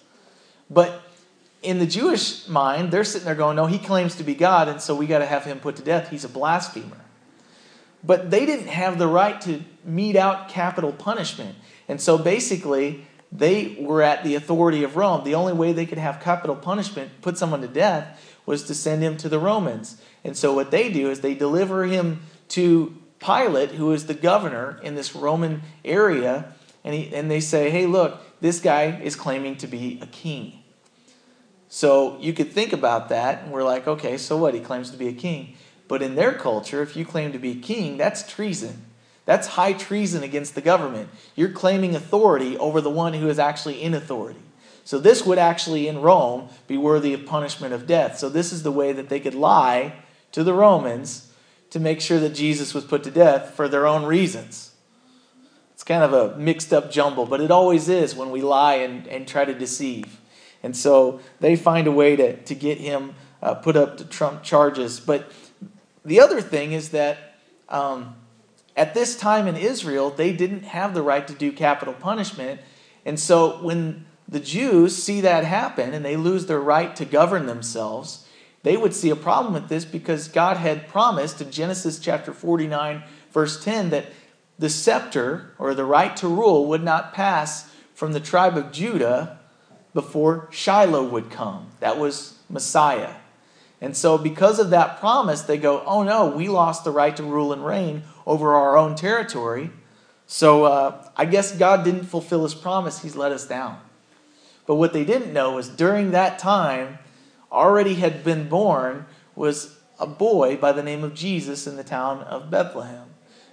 But 0.68 1.04
in 1.62 1.78
the 1.78 1.86
Jewish 1.86 2.48
mind, 2.48 2.90
they're 2.90 3.04
sitting 3.04 3.26
there 3.28 3.36
going, 3.36 3.58
no, 3.58 3.68
he 3.68 3.78
claims 3.78 4.16
to 4.16 4.24
be 4.24 4.34
God, 4.34 4.68
and 4.68 4.82
so 4.82 4.96
we 4.96 5.06
got 5.06 5.20
to 5.20 5.28
have 5.28 5.44
him 5.44 5.60
put 5.60 5.76
to 5.76 5.84
death. 5.84 6.10
He's 6.10 6.26
a 6.26 6.30
blasphemer. 6.30 6.98
But 8.04 8.32
they 8.32 8.48
didn't 8.48 8.70
have 8.70 8.98
the 8.98 9.08
right 9.08 9.40
to 9.42 9.62
mete 9.84 10.16
out 10.16 10.50
capital 10.50 10.92
punishment. 10.92 11.58
And 11.88 12.02
so 12.02 12.18
basically, 12.18 13.06
they 13.38 13.78
were 13.80 14.02
at 14.02 14.24
the 14.24 14.36
authority 14.36 14.84
of 14.84 14.96
Rome. 14.96 15.24
The 15.24 15.36
only 15.36 15.54
way 15.54 15.74
they 15.74 15.86
could 15.86 15.98
have 15.98 16.22
capital 16.22 16.56
punishment, 16.56 17.22
put 17.22 17.38
someone 17.38 17.62
to 17.62 17.68
death, 17.68 18.22
was 18.46 18.64
to 18.64 18.76
send 18.76 19.02
him 19.02 19.18
to 19.18 19.30
the 19.30 19.40
Romans. 19.40 20.02
And 20.24 20.38
so 20.38 20.54
what 20.54 20.72
they 20.72 20.92
do 20.92 21.10
is 21.10 21.22
they 21.22 21.36
deliver 21.36 21.86
him 21.86 22.22
to 22.50 22.96
Pilate, 23.20 23.72
who 23.72 23.92
is 23.92 24.06
the 24.06 24.14
governor 24.14 24.80
in 24.84 24.96
this 24.96 25.16
Roman 25.16 25.64
area, 25.84 26.54
and, 26.84 26.94
he, 26.94 27.16
and 27.16 27.32
they 27.32 27.40
say, 27.40 27.70
hey, 27.72 27.88
look, 27.88 28.22
this 28.42 28.60
guy 28.60 29.00
is 29.04 29.16
claiming 29.16 29.56
to 29.58 29.68
be 29.68 30.00
a 30.02 30.06
king. 30.06 30.64
So 31.70 32.18
you 32.20 32.34
could 32.34 32.52
think 32.52 32.74
about 32.74 33.10
that, 33.10 33.44
and 33.44 33.52
we're 33.52 33.64
like, 33.64 33.88
okay, 33.88 34.18
so 34.18 34.38
what? 34.38 34.54
He 34.54 34.60
claims 34.60 34.92
to 34.92 34.98
be 34.98 35.08
a 35.08 35.14
king. 35.14 35.56
But 35.88 36.02
in 36.02 36.16
their 36.16 36.34
culture, 36.34 36.82
if 36.82 36.96
you 36.96 37.06
claim 37.06 37.32
to 37.32 37.40
be 37.40 37.52
a 37.52 37.56
king, 37.56 37.98
that's 37.98 38.28
treason. 38.28 38.86
That's 39.26 39.48
high 39.48 39.74
treason 39.74 40.24
against 40.24 40.56
the 40.56 40.62
government. 40.62 41.10
You're 41.36 41.52
claiming 41.52 41.96
authority 41.96 42.58
over 42.58 42.80
the 42.80 42.90
one 42.90 43.14
who 43.14 43.28
is 43.28 43.40
actually 43.40 43.82
in 43.82 43.94
authority. 43.94 44.40
So 44.84 45.00
this 45.00 45.26
would 45.26 45.40
actually, 45.40 45.88
in 45.88 46.02
Rome, 46.02 46.50
be 46.68 46.78
worthy 46.78 47.14
of 47.14 47.26
punishment 47.26 47.74
of 47.74 47.88
death. 47.88 48.20
So 48.20 48.30
this 48.30 48.54
is 48.54 48.62
the 48.62 48.72
way 48.72 48.92
that 48.94 49.10
they 49.10 49.20
could 49.20 49.34
lie 49.34 49.94
to 50.32 50.44
the 50.44 50.54
Romans 50.54 51.32
to 51.72 51.80
make 51.80 52.02
sure 52.02 52.20
that 52.20 52.36
Jesus 52.36 52.76
was 52.76 52.86
put 52.86 53.04
to 53.04 53.12
death 53.12 53.56
for 53.56 53.68
their 53.68 53.88
own 53.88 54.06
reasons. 54.06 54.72
It's 55.74 55.84
kind 55.84 56.04
of 56.04 56.14
a 56.14 56.38
mixed 56.38 56.72
up 56.72 56.92
jumble, 56.92 57.26
but 57.26 57.42
it 57.42 57.50
always 57.50 57.90
is 57.90 58.16
when 58.16 58.30
we 58.30 58.42
lie 58.42 58.76
and, 58.76 59.08
and 59.08 59.28
try 59.28 59.44
to 59.44 59.54
deceive. 59.54 60.20
And 60.62 60.78
so 60.78 61.20
they 61.40 61.56
find 61.56 61.88
a 61.88 61.92
way 61.92 62.16
to, 62.16 62.38
to 62.44 62.56
get 62.56 62.78
him 62.78 63.16
uh, 63.42 63.56
put 63.56 63.76
up 63.76 63.98
to 63.98 64.06
trump 64.06 64.44
charges. 64.44 65.00
But 65.00 65.32
the 66.04 66.20
other 66.20 66.42
thing 66.42 66.72
is 66.72 66.90
that 66.90 67.38
um, 67.70 68.16
at 68.76 68.94
this 68.94 69.16
time 69.16 69.48
in 69.48 69.56
Israel, 69.56 70.10
they 70.10 70.34
didn't 70.34 70.64
have 70.64 70.94
the 70.94 71.02
right 71.02 71.28
to 71.28 71.34
do 71.34 71.52
capital 71.52 71.94
punishment. 71.94 72.60
And 73.06 73.20
so 73.20 73.64
when 73.64 74.06
the 74.28 74.40
Jews 74.40 75.02
see 75.02 75.22
that 75.22 75.46
happen 75.46 75.94
and 75.94 76.04
they 76.04 76.18
lose 76.18 76.46
their 76.46 76.60
right 76.60 76.96
to 76.96 77.06
govern 77.06 77.46
themselves, 77.46 78.28
they 78.64 78.76
would 78.76 78.94
see 78.94 79.12
a 79.12 79.16
problem 79.16 79.54
with 79.54 79.70
this 79.70 79.86
because 79.86 80.28
God 80.28 80.58
had 80.58 80.88
promised 80.88 81.40
in 81.40 81.52
Genesis 81.52 82.00
chapter 82.00 82.34
49, 82.34 83.04
verse 83.32 83.64
10, 83.64 83.92
that 83.92 84.08
the 84.58 84.70
scepter 84.70 85.54
or 85.60 85.74
the 85.74 85.86
right 85.86 86.16
to 86.18 86.28
rule 86.28 86.68
would 86.68 86.84
not 86.84 87.14
pass 87.14 87.72
from 87.94 88.14
the 88.14 88.20
tribe 88.20 88.58
of 88.58 88.72
Judah 88.72 89.40
before 89.94 90.50
Shiloh 90.52 91.08
would 91.08 91.30
come. 91.30 91.68
That 91.80 91.98
was 92.00 92.40
Messiah. 92.50 93.14
And 93.82 93.96
so, 93.96 94.18
because 94.18 94.60
of 94.60 94.70
that 94.70 95.00
promise, 95.00 95.42
they 95.42 95.58
go, 95.58 95.84
oh 95.86 96.04
no, 96.04 96.28
we 96.28 96.48
lost 96.48 96.84
the 96.84 96.92
right 96.92 97.16
to 97.18 97.24
rule 97.24 97.52
and 97.52 97.66
reign 97.66 98.04
over 98.26 98.56
our 98.56 98.78
own 98.78 98.96
territory. 98.96 99.70
So, 100.28 100.64
uh, 100.64 101.10
I 101.16 101.26
guess 101.26 101.56
God 101.56 101.84
didn't 101.84 102.06
fulfill 102.06 102.44
his 102.44 102.56
promise. 102.56 103.02
He's 103.02 103.16
let 103.16 103.32
us 103.32 103.48
down. 103.48 103.80
But 104.66 104.76
what 104.76 104.94
they 104.94 105.06
didn't 105.06 105.34
know 105.34 105.58
is 105.58 105.70
during 105.70 106.12
that 106.12 106.40
time, 106.40 107.00
already 107.52 107.96
had 107.96 108.24
been 108.24 108.50
born 108.50 109.06
was 109.36 109.78
a 110.00 110.08
boy 110.08 110.58
by 110.58 110.72
the 110.72 110.84
name 110.84 111.04
of 111.04 111.14
Jesus 111.14 111.68
in 111.68 111.78
the 111.78 111.84
town 111.84 112.22
of 112.22 112.52
Bethlehem. 112.52 113.08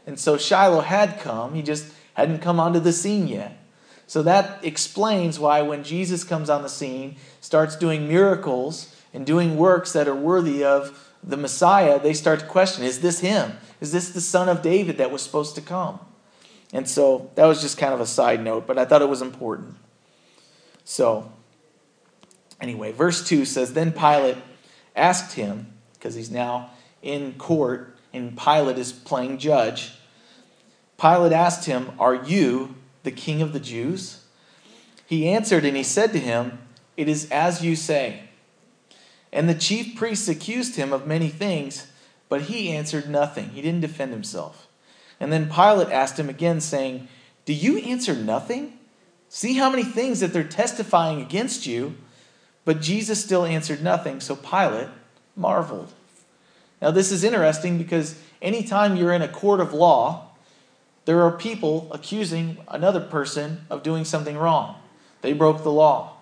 And 0.06 0.18
so 0.18 0.36
Shiloh 0.36 0.80
had 0.80 1.20
come, 1.20 1.54
he 1.54 1.62
just 1.62 1.92
hadn't 2.14 2.40
come 2.40 2.58
onto 2.58 2.80
the 2.80 2.92
scene 2.92 3.28
yet. 3.28 3.58
So 4.06 4.22
that 4.24 4.62
explains 4.64 5.38
why 5.38 5.62
when 5.62 5.84
Jesus 5.84 6.24
comes 6.24 6.50
on 6.50 6.62
the 6.62 6.68
scene, 6.68 7.16
starts 7.40 7.76
doing 7.76 8.08
miracles 8.08 8.91
and 9.12 9.26
doing 9.26 9.56
works 9.56 9.92
that 9.92 10.08
are 10.08 10.14
worthy 10.14 10.64
of 10.64 11.12
the 11.22 11.36
Messiah, 11.36 12.00
they 12.00 12.14
start 12.14 12.40
to 12.40 12.46
question 12.46 12.84
is 12.84 13.00
this 13.00 13.20
him? 13.20 13.52
Is 13.80 13.92
this 13.92 14.10
the 14.10 14.20
son 14.20 14.48
of 14.48 14.62
David 14.62 14.98
that 14.98 15.10
was 15.10 15.22
supposed 15.22 15.54
to 15.56 15.60
come? 15.60 16.00
And 16.72 16.88
so 16.88 17.30
that 17.34 17.46
was 17.46 17.60
just 17.60 17.78
kind 17.78 17.92
of 17.92 18.00
a 18.00 18.06
side 18.06 18.42
note, 18.42 18.66
but 18.66 18.78
I 18.78 18.84
thought 18.84 19.02
it 19.02 19.08
was 19.08 19.22
important. 19.22 19.74
So, 20.84 21.30
Anyway, 22.62 22.92
verse 22.92 23.26
2 23.26 23.44
says 23.44 23.74
Then 23.74 23.92
Pilate 23.92 24.36
asked 24.94 25.34
him, 25.34 25.74
because 25.94 26.14
he's 26.14 26.30
now 26.30 26.70
in 27.02 27.34
court 27.34 27.96
and 28.12 28.38
Pilate 28.38 28.78
is 28.78 28.92
playing 28.92 29.38
judge. 29.38 29.92
Pilate 30.98 31.32
asked 31.32 31.66
him, 31.66 31.90
Are 31.98 32.14
you 32.14 32.76
the 33.02 33.10
king 33.10 33.42
of 33.42 33.52
the 33.52 33.60
Jews? 33.60 34.24
He 35.04 35.28
answered 35.28 35.64
and 35.64 35.76
he 35.76 35.82
said 35.82 36.12
to 36.12 36.20
him, 36.20 36.60
It 36.96 37.08
is 37.08 37.28
as 37.30 37.64
you 37.64 37.74
say. 37.74 38.28
And 39.32 39.48
the 39.48 39.54
chief 39.54 39.96
priests 39.96 40.28
accused 40.28 40.76
him 40.76 40.92
of 40.92 41.06
many 41.06 41.28
things, 41.28 41.86
but 42.28 42.42
he 42.42 42.70
answered 42.70 43.08
nothing. 43.08 43.50
He 43.50 43.62
didn't 43.62 43.80
defend 43.80 44.12
himself. 44.12 44.68
And 45.18 45.32
then 45.32 45.50
Pilate 45.50 45.90
asked 45.90 46.18
him 46.18 46.28
again, 46.28 46.60
saying, 46.60 47.08
Do 47.44 47.52
you 47.52 47.78
answer 47.78 48.14
nothing? 48.14 48.78
See 49.28 49.54
how 49.54 49.70
many 49.70 49.84
things 49.84 50.20
that 50.20 50.32
they're 50.32 50.44
testifying 50.44 51.20
against 51.20 51.66
you. 51.66 51.96
But 52.64 52.80
Jesus 52.80 53.24
still 53.24 53.44
answered 53.44 53.82
nothing, 53.82 54.20
so 54.20 54.36
Pilate 54.36 54.88
marveled. 55.34 55.92
Now, 56.80 56.90
this 56.90 57.10
is 57.10 57.24
interesting 57.24 57.78
because 57.78 58.20
anytime 58.42 58.96
you're 58.96 59.12
in 59.12 59.22
a 59.22 59.28
court 59.28 59.60
of 59.60 59.72
law, 59.72 60.28
there 61.04 61.22
are 61.22 61.30
people 61.30 61.88
accusing 61.92 62.58
another 62.68 63.00
person 63.00 63.64
of 63.70 63.82
doing 63.82 64.04
something 64.04 64.36
wrong. 64.36 64.76
They 65.20 65.32
broke 65.32 65.62
the 65.62 65.72
law. 65.72 66.16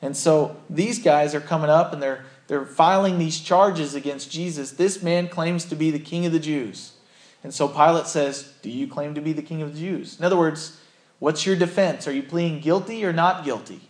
And 0.00 0.16
so 0.16 0.56
these 0.68 0.98
guys 0.98 1.34
are 1.34 1.40
coming 1.40 1.70
up 1.70 1.92
and 1.92 2.02
they're, 2.02 2.24
they're 2.52 2.66
filing 2.66 3.18
these 3.18 3.40
charges 3.40 3.94
against 3.94 4.30
Jesus. 4.30 4.72
This 4.72 5.02
man 5.02 5.26
claims 5.26 5.64
to 5.64 5.74
be 5.74 5.90
the 5.90 5.98
king 5.98 6.26
of 6.26 6.32
the 6.32 6.38
Jews. 6.38 6.92
And 7.42 7.54
so 7.54 7.66
Pilate 7.66 8.06
says, 8.06 8.52
Do 8.60 8.68
you 8.68 8.86
claim 8.86 9.14
to 9.14 9.22
be 9.22 9.32
the 9.32 9.40
king 9.40 9.62
of 9.62 9.72
the 9.72 9.80
Jews? 9.80 10.18
In 10.18 10.24
other 10.26 10.36
words, 10.36 10.78
what's 11.18 11.46
your 11.46 11.56
defense? 11.56 12.06
Are 12.06 12.12
you 12.12 12.22
pleading 12.22 12.60
guilty 12.60 13.06
or 13.06 13.12
not 13.14 13.42
guilty? 13.42 13.80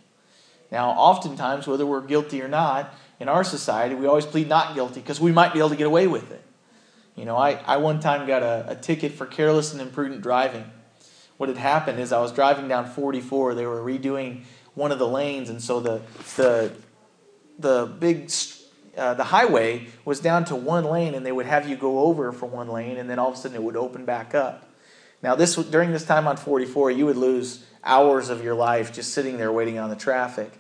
Now, 0.71 0.91
oftentimes, 0.91 1.67
whether 1.67 1.85
we're 1.85 2.03
guilty 2.03 2.41
or 2.41 2.47
not, 2.47 2.95
in 3.19 3.29
our 3.29 3.43
society, 3.43 3.97
we 3.97 4.07
always 4.07 4.27
plead 4.27 4.49
not 4.49 4.77
guilty 4.77 5.01
because 5.01 5.21
we 5.21 5.33
might 5.33 5.53
be 5.53 5.59
able 5.59 5.71
to 5.71 5.77
get 5.77 5.89
away 5.89 6.07
with 6.07 6.31
it. 6.31 6.45
You 7.17 7.25
know, 7.25 7.37
I, 7.37 7.55
I 7.67 7.79
one 7.79 7.99
time 7.99 8.29
got 8.29 8.45
a, 8.45 8.67
a 8.69 8.77
ticket 8.77 9.11
for 9.11 9.27
careless 9.27 9.73
and 9.73 9.83
imprudent 9.83 10.21
driving. 10.21 10.71
What 11.37 11.49
had 11.49 11.59
happened 11.59 11.99
is 11.99 12.13
I 12.13 12.21
was 12.21 12.31
driving 12.31 12.69
down 12.69 12.89
44. 12.89 13.55
They 13.55 13.67
were 13.67 13.83
redoing 13.83 14.45
one 14.75 14.93
of 14.93 15.01
the 15.01 15.09
lanes, 15.09 15.51
and 15.51 15.61
so 15.61 15.81
the 15.81 16.03
the 16.37 16.73
the 17.63 17.87
big 17.99 18.31
uh, 18.97 19.15
the 19.15 19.25
highway 19.25 19.87
was 20.05 20.21
down 20.21 20.45
to 20.47 20.57
one 20.57 20.85
lane, 20.85 21.15
and 21.15 21.25
they 21.25 21.33
would 21.33 21.47
have 21.47 21.69
you 21.69 21.77
go 21.77 22.01
over 22.01 22.31
for 22.33 22.47
one 22.47 22.69
lane, 22.69 22.99
and 22.99 23.09
then 23.09 23.19
all 23.19 23.29
of 23.29 23.35
a 23.35 23.37
sudden 23.37 23.57
it 23.57 23.63
would 23.63 23.77
open 23.77 24.05
back 24.05 24.35
up. 24.35 24.69
Now, 25.23 25.35
this 25.35 25.55
during 25.57 25.93
this 25.93 26.05
time 26.05 26.27
on 26.27 26.37
44, 26.37 26.91
you 26.91 27.07
would 27.07 27.17
lose 27.17 27.65
hours 27.85 28.29
of 28.29 28.45
your 28.45 28.55
life 28.55 28.93
just 28.93 29.13
sitting 29.13 29.39
there 29.39 29.53
waiting 29.53 29.79
on 29.79 29.89
the 29.89 29.97
traffic. 29.97 30.53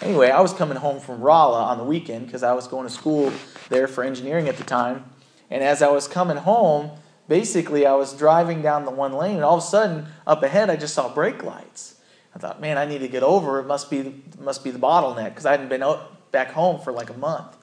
Anyway, 0.00 0.30
I 0.30 0.40
was 0.40 0.52
coming 0.52 0.76
home 0.76 1.00
from 1.00 1.20
Rolla 1.20 1.64
on 1.64 1.78
the 1.78 1.84
weekend 1.84 2.26
because 2.26 2.42
I 2.42 2.52
was 2.52 2.68
going 2.68 2.86
to 2.86 2.92
school 2.92 3.32
there 3.68 3.88
for 3.88 4.04
engineering 4.04 4.48
at 4.48 4.56
the 4.56 4.64
time. 4.64 5.04
And 5.50 5.62
as 5.62 5.82
I 5.82 5.88
was 5.88 6.06
coming 6.06 6.36
home, 6.36 6.90
basically 7.26 7.86
I 7.86 7.94
was 7.94 8.12
driving 8.14 8.62
down 8.62 8.84
the 8.84 8.90
one 8.90 9.12
lane, 9.12 9.36
and 9.36 9.44
all 9.44 9.58
of 9.58 9.62
a 9.62 9.66
sudden, 9.66 10.06
up 10.26 10.42
ahead, 10.42 10.70
I 10.70 10.76
just 10.76 10.94
saw 10.94 11.12
brake 11.12 11.42
lights. 11.42 11.96
I 12.34 12.38
thought, 12.38 12.60
man, 12.60 12.78
I 12.78 12.84
need 12.84 12.98
to 12.98 13.08
get 13.08 13.22
over. 13.22 13.58
It 13.58 13.66
must 13.66 13.90
be 13.90 14.22
must 14.38 14.62
be 14.62 14.70
the 14.70 14.78
bottleneck 14.78 15.30
because 15.30 15.46
I 15.46 15.52
hadn't 15.52 15.68
been 15.68 15.82
back 16.30 16.52
home 16.52 16.80
for 16.80 16.92
like 16.92 17.10
a 17.10 17.16
month. 17.18 17.56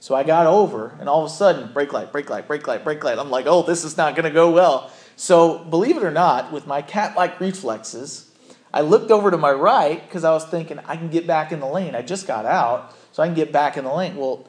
So 0.00 0.14
I 0.14 0.22
got 0.22 0.46
over, 0.46 0.96
and 1.00 1.08
all 1.08 1.24
of 1.24 1.30
a 1.30 1.34
sudden, 1.34 1.72
brake 1.72 1.92
light, 1.92 2.12
brake 2.12 2.30
light, 2.30 2.46
brake 2.46 2.66
light, 2.66 2.84
brake 2.84 3.02
light. 3.02 3.18
I'm 3.18 3.30
like, 3.30 3.46
oh, 3.46 3.62
this 3.62 3.82
is 3.82 3.96
not 3.96 4.14
going 4.14 4.24
to 4.24 4.30
go 4.30 4.50
well. 4.50 4.90
So 5.16 5.58
believe 5.58 5.96
it 5.96 6.04
or 6.04 6.12
not, 6.12 6.52
with 6.52 6.66
my 6.66 6.82
cat-like 6.82 7.40
reflexes, 7.40 8.30
I 8.72 8.82
looked 8.82 9.10
over 9.10 9.30
to 9.30 9.36
my 9.36 9.50
right 9.50 10.00
because 10.06 10.22
I 10.22 10.30
was 10.30 10.44
thinking 10.44 10.78
I 10.86 10.96
can 10.96 11.08
get 11.08 11.26
back 11.26 11.50
in 11.50 11.58
the 11.58 11.66
lane. 11.66 11.96
I 11.96 12.02
just 12.02 12.28
got 12.28 12.46
out, 12.46 12.94
so 13.10 13.22
I 13.22 13.26
can 13.26 13.34
get 13.34 13.50
back 13.50 13.76
in 13.76 13.84
the 13.84 13.92
lane. 13.92 14.14
Well, 14.14 14.46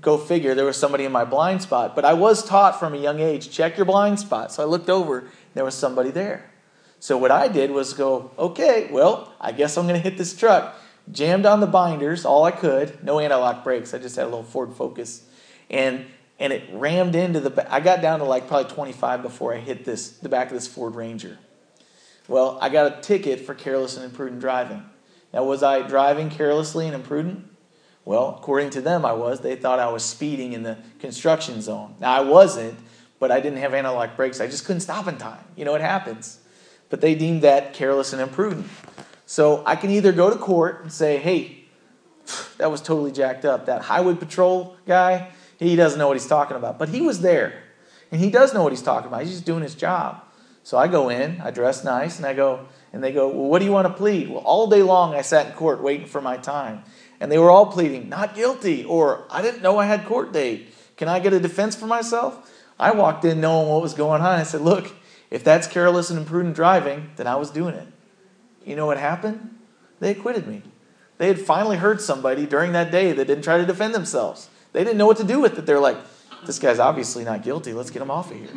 go 0.00 0.16
figure, 0.16 0.54
there 0.54 0.64
was 0.64 0.76
somebody 0.76 1.04
in 1.04 1.12
my 1.12 1.24
blind 1.24 1.60
spot. 1.60 1.94
But 1.94 2.06
I 2.06 2.14
was 2.14 2.44
taught 2.44 2.78
from 2.78 2.94
a 2.94 2.98
young 2.98 3.20
age 3.20 3.50
check 3.50 3.76
your 3.76 3.84
blind 3.84 4.20
spot. 4.20 4.52
So 4.52 4.62
I 4.62 4.66
looked 4.66 4.88
over, 4.88 5.24
there 5.54 5.64
was 5.64 5.74
somebody 5.74 6.10
there. 6.10 6.50
So 6.98 7.18
what 7.18 7.32
I 7.32 7.48
did 7.48 7.72
was 7.72 7.94
go, 7.94 8.30
okay, 8.38 8.88
well, 8.90 9.34
I 9.40 9.52
guess 9.52 9.76
I'm 9.76 9.88
going 9.88 10.00
to 10.00 10.08
hit 10.08 10.16
this 10.16 10.36
truck. 10.36 10.78
Jammed 11.10 11.46
on 11.46 11.60
the 11.60 11.66
binders 11.66 12.24
all 12.24 12.44
I 12.44 12.52
could, 12.52 13.02
no 13.02 13.18
anti 13.18 13.34
lock 13.34 13.64
brakes. 13.64 13.92
I 13.92 13.98
just 13.98 14.16
had 14.16 14.24
a 14.24 14.28
little 14.28 14.44
Ford 14.44 14.74
Focus. 14.74 15.24
And 15.68 16.06
and 16.38 16.52
it 16.52 16.64
rammed 16.72 17.14
into 17.14 17.40
the 17.40 17.72
I 17.72 17.80
got 17.80 18.00
down 18.00 18.20
to 18.20 18.24
like 18.24 18.48
probably 18.48 18.72
25 18.72 19.22
before 19.22 19.54
I 19.54 19.58
hit 19.58 19.84
this 19.84 20.08
the 20.10 20.28
back 20.28 20.48
of 20.48 20.54
this 20.54 20.68
Ford 20.68 20.94
Ranger. 20.94 21.38
Well, 22.28 22.58
I 22.60 22.68
got 22.68 22.98
a 22.98 23.00
ticket 23.00 23.40
for 23.40 23.54
careless 23.54 23.96
and 23.96 24.04
imprudent 24.04 24.40
driving. 24.40 24.84
Now, 25.32 25.44
was 25.44 25.62
I 25.62 25.82
driving 25.82 26.30
carelessly 26.30 26.86
and 26.86 26.94
imprudent? 26.94 27.48
Well, 28.04 28.36
according 28.38 28.70
to 28.70 28.80
them, 28.80 29.04
I 29.04 29.12
was. 29.12 29.40
They 29.40 29.56
thought 29.56 29.78
I 29.78 29.90
was 29.90 30.04
speeding 30.04 30.52
in 30.52 30.62
the 30.62 30.78
construction 30.98 31.60
zone. 31.62 31.94
Now, 32.00 32.12
I 32.12 32.20
wasn't, 32.20 32.78
but 33.18 33.30
I 33.30 33.40
didn't 33.40 33.58
have 33.58 33.74
anti-lock 33.74 34.16
brakes. 34.16 34.40
I 34.40 34.46
just 34.46 34.64
couldn't 34.64 34.80
stop 34.80 35.06
in 35.06 35.16
time. 35.16 35.44
You 35.56 35.64
know, 35.64 35.74
it 35.74 35.80
happens. 35.80 36.40
But 36.90 37.00
they 37.00 37.14
deemed 37.14 37.42
that 37.42 37.74
careless 37.74 38.12
and 38.12 38.20
imprudent. 38.20 38.66
So 39.32 39.62
I 39.64 39.76
can 39.76 39.88
either 39.88 40.12
go 40.12 40.28
to 40.28 40.36
court 40.36 40.82
and 40.82 40.92
say, 40.92 41.16
hey, 41.16 41.64
that 42.58 42.70
was 42.70 42.82
totally 42.82 43.12
jacked 43.12 43.46
up. 43.46 43.64
That 43.64 43.80
highway 43.80 44.14
patrol 44.14 44.76
guy, 44.86 45.30
he 45.58 45.74
doesn't 45.74 45.98
know 45.98 46.06
what 46.06 46.18
he's 46.18 46.26
talking 46.26 46.54
about. 46.54 46.78
But 46.78 46.90
he 46.90 47.00
was 47.00 47.22
there, 47.22 47.62
and 48.10 48.20
he 48.20 48.28
does 48.30 48.52
know 48.52 48.62
what 48.62 48.72
he's 48.72 48.82
talking 48.82 49.08
about. 49.08 49.22
He's 49.22 49.30
just 49.30 49.46
doing 49.46 49.62
his 49.62 49.74
job. 49.74 50.22
So 50.64 50.76
I 50.76 50.86
go 50.86 51.08
in, 51.08 51.40
I 51.40 51.50
dress 51.50 51.82
nice, 51.82 52.18
and 52.18 52.26
I 52.26 52.34
go, 52.34 52.66
and 52.92 53.02
they 53.02 53.10
go, 53.10 53.28
well, 53.28 53.46
what 53.46 53.60
do 53.60 53.64
you 53.64 53.72
want 53.72 53.88
to 53.88 53.94
plead? 53.94 54.28
Well, 54.28 54.40
all 54.40 54.66
day 54.66 54.82
long 54.82 55.14
I 55.14 55.22
sat 55.22 55.46
in 55.46 55.52
court 55.54 55.82
waiting 55.82 56.06
for 56.06 56.20
my 56.20 56.36
time. 56.36 56.84
And 57.18 57.32
they 57.32 57.38
were 57.38 57.50
all 57.50 57.64
pleading, 57.64 58.10
not 58.10 58.34
guilty, 58.34 58.84
or 58.84 59.24
I 59.30 59.40
didn't 59.40 59.62
know 59.62 59.78
I 59.78 59.86
had 59.86 60.04
court 60.04 60.34
date. 60.34 60.74
Can 60.98 61.08
I 61.08 61.20
get 61.20 61.32
a 61.32 61.40
defense 61.40 61.74
for 61.74 61.86
myself? 61.86 62.52
I 62.78 62.90
walked 62.90 63.24
in 63.24 63.40
knowing 63.40 63.70
what 63.70 63.80
was 63.80 63.94
going 63.94 64.20
on. 64.20 64.38
I 64.38 64.42
said, 64.42 64.60
look, 64.60 64.94
if 65.30 65.42
that's 65.42 65.66
careless 65.66 66.10
and 66.10 66.18
imprudent 66.18 66.54
driving, 66.54 67.12
then 67.16 67.26
I 67.26 67.36
was 67.36 67.48
doing 67.48 67.74
it. 67.74 67.88
You 68.64 68.76
know 68.76 68.86
what 68.86 68.98
happened? 68.98 69.58
They 70.00 70.10
acquitted 70.10 70.46
me. 70.46 70.62
They 71.18 71.28
had 71.28 71.38
finally 71.38 71.76
heard 71.76 72.00
somebody 72.00 72.46
during 72.46 72.72
that 72.72 72.90
day 72.90 73.12
that 73.12 73.26
didn't 73.26 73.44
try 73.44 73.58
to 73.58 73.66
defend 73.66 73.94
themselves. 73.94 74.48
They 74.72 74.82
didn't 74.82 74.98
know 74.98 75.06
what 75.06 75.18
to 75.18 75.24
do 75.24 75.40
with 75.40 75.58
it. 75.58 75.66
They're 75.66 75.80
like, 75.80 75.98
this 76.44 76.58
guy's 76.58 76.78
obviously 76.78 77.24
not 77.24 77.42
guilty. 77.42 77.72
Let's 77.72 77.90
get 77.90 78.02
him 78.02 78.10
off 78.10 78.30
of 78.30 78.36
here. 78.36 78.48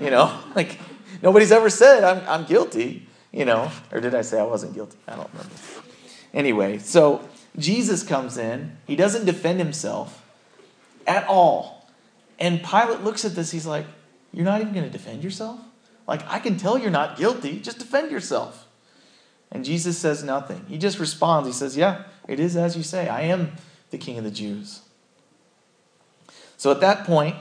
You 0.00 0.10
know, 0.10 0.36
like 0.56 0.78
nobody's 1.22 1.52
ever 1.52 1.70
said 1.70 2.02
I'm, 2.02 2.22
I'm 2.28 2.46
guilty, 2.46 3.06
you 3.30 3.44
know, 3.44 3.70
or 3.92 4.00
did 4.00 4.14
I 4.14 4.22
say 4.22 4.40
I 4.40 4.44
wasn't 4.44 4.74
guilty? 4.74 4.98
I 5.06 5.16
don't 5.16 5.30
remember. 5.32 5.54
Anyway, 6.34 6.78
so 6.78 7.28
Jesus 7.58 8.02
comes 8.02 8.38
in. 8.38 8.76
He 8.86 8.96
doesn't 8.96 9.26
defend 9.26 9.58
himself 9.58 10.24
at 11.06 11.26
all. 11.26 11.88
And 12.38 12.62
Pilate 12.62 13.02
looks 13.02 13.24
at 13.24 13.34
this. 13.34 13.50
He's 13.50 13.66
like, 13.66 13.86
You're 14.32 14.44
not 14.44 14.60
even 14.60 14.72
going 14.72 14.86
to 14.86 14.90
defend 14.90 15.22
yourself? 15.22 15.60
Like, 16.08 16.28
I 16.28 16.40
can 16.40 16.56
tell 16.56 16.78
you're 16.78 16.90
not 16.90 17.16
guilty. 17.16 17.60
Just 17.60 17.78
defend 17.78 18.10
yourself. 18.10 18.66
And 19.52 19.64
Jesus 19.66 19.98
says 19.98 20.24
nothing. 20.24 20.64
He 20.66 20.78
just 20.78 20.98
responds. 20.98 21.46
He 21.46 21.52
says, 21.52 21.76
Yeah, 21.76 22.04
it 22.26 22.40
is 22.40 22.56
as 22.56 22.76
you 22.76 22.82
say. 22.82 23.08
I 23.08 23.22
am 23.22 23.52
the 23.90 23.98
king 23.98 24.18
of 24.18 24.24
the 24.24 24.30
Jews. 24.30 24.80
So 26.56 26.70
at 26.70 26.80
that 26.80 27.04
point, 27.04 27.36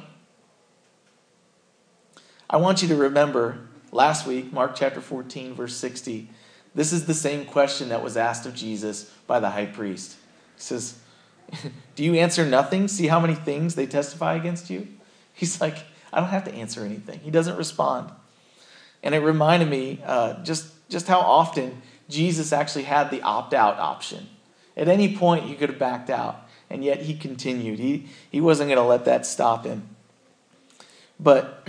I 2.49 2.57
want 2.57 2.81
you 2.81 2.89
to 2.89 2.95
remember 2.95 3.59
last 3.93 4.27
week, 4.27 4.51
Mark 4.51 4.75
chapter 4.75 4.99
14, 4.99 5.53
verse 5.53 5.75
60. 5.75 6.27
This 6.75 6.91
is 6.91 7.05
the 7.05 7.13
same 7.13 7.45
question 7.45 7.89
that 7.89 8.03
was 8.03 8.17
asked 8.17 8.45
of 8.45 8.55
Jesus 8.55 9.09
by 9.25 9.39
the 9.39 9.51
high 9.51 9.65
priest. 9.65 10.17
He 10.55 10.61
says, 10.61 10.99
Do 11.95 12.03
you 12.03 12.15
answer 12.15 12.45
nothing? 12.45 12.89
See 12.89 13.07
how 13.07 13.21
many 13.21 13.35
things 13.35 13.75
they 13.75 13.85
testify 13.85 14.35
against 14.35 14.69
you? 14.69 14.87
He's 15.33 15.61
like, 15.61 15.77
I 16.11 16.19
don't 16.19 16.29
have 16.29 16.43
to 16.45 16.53
answer 16.53 16.83
anything. 16.83 17.19
He 17.19 17.31
doesn't 17.31 17.55
respond. 17.55 18.11
And 19.01 19.15
it 19.15 19.19
reminded 19.19 19.69
me 19.69 20.01
uh, 20.05 20.43
just, 20.43 20.67
just 20.89 21.07
how 21.07 21.19
often 21.19 21.81
Jesus 22.11 22.53
actually 22.53 22.83
had 22.83 23.09
the 23.09 23.21
opt 23.21 23.53
out 23.53 23.79
option. 23.79 24.27
At 24.77 24.87
any 24.87 25.15
point, 25.15 25.45
he 25.45 25.55
could 25.55 25.69
have 25.69 25.79
backed 25.79 26.09
out, 26.09 26.47
and 26.69 26.83
yet 26.83 27.01
he 27.01 27.15
continued. 27.15 27.79
He, 27.79 28.07
he 28.31 28.41
wasn't 28.41 28.69
going 28.69 28.77
to 28.77 28.87
let 28.87 29.05
that 29.05 29.25
stop 29.25 29.65
him. 29.65 29.89
But 31.19 31.67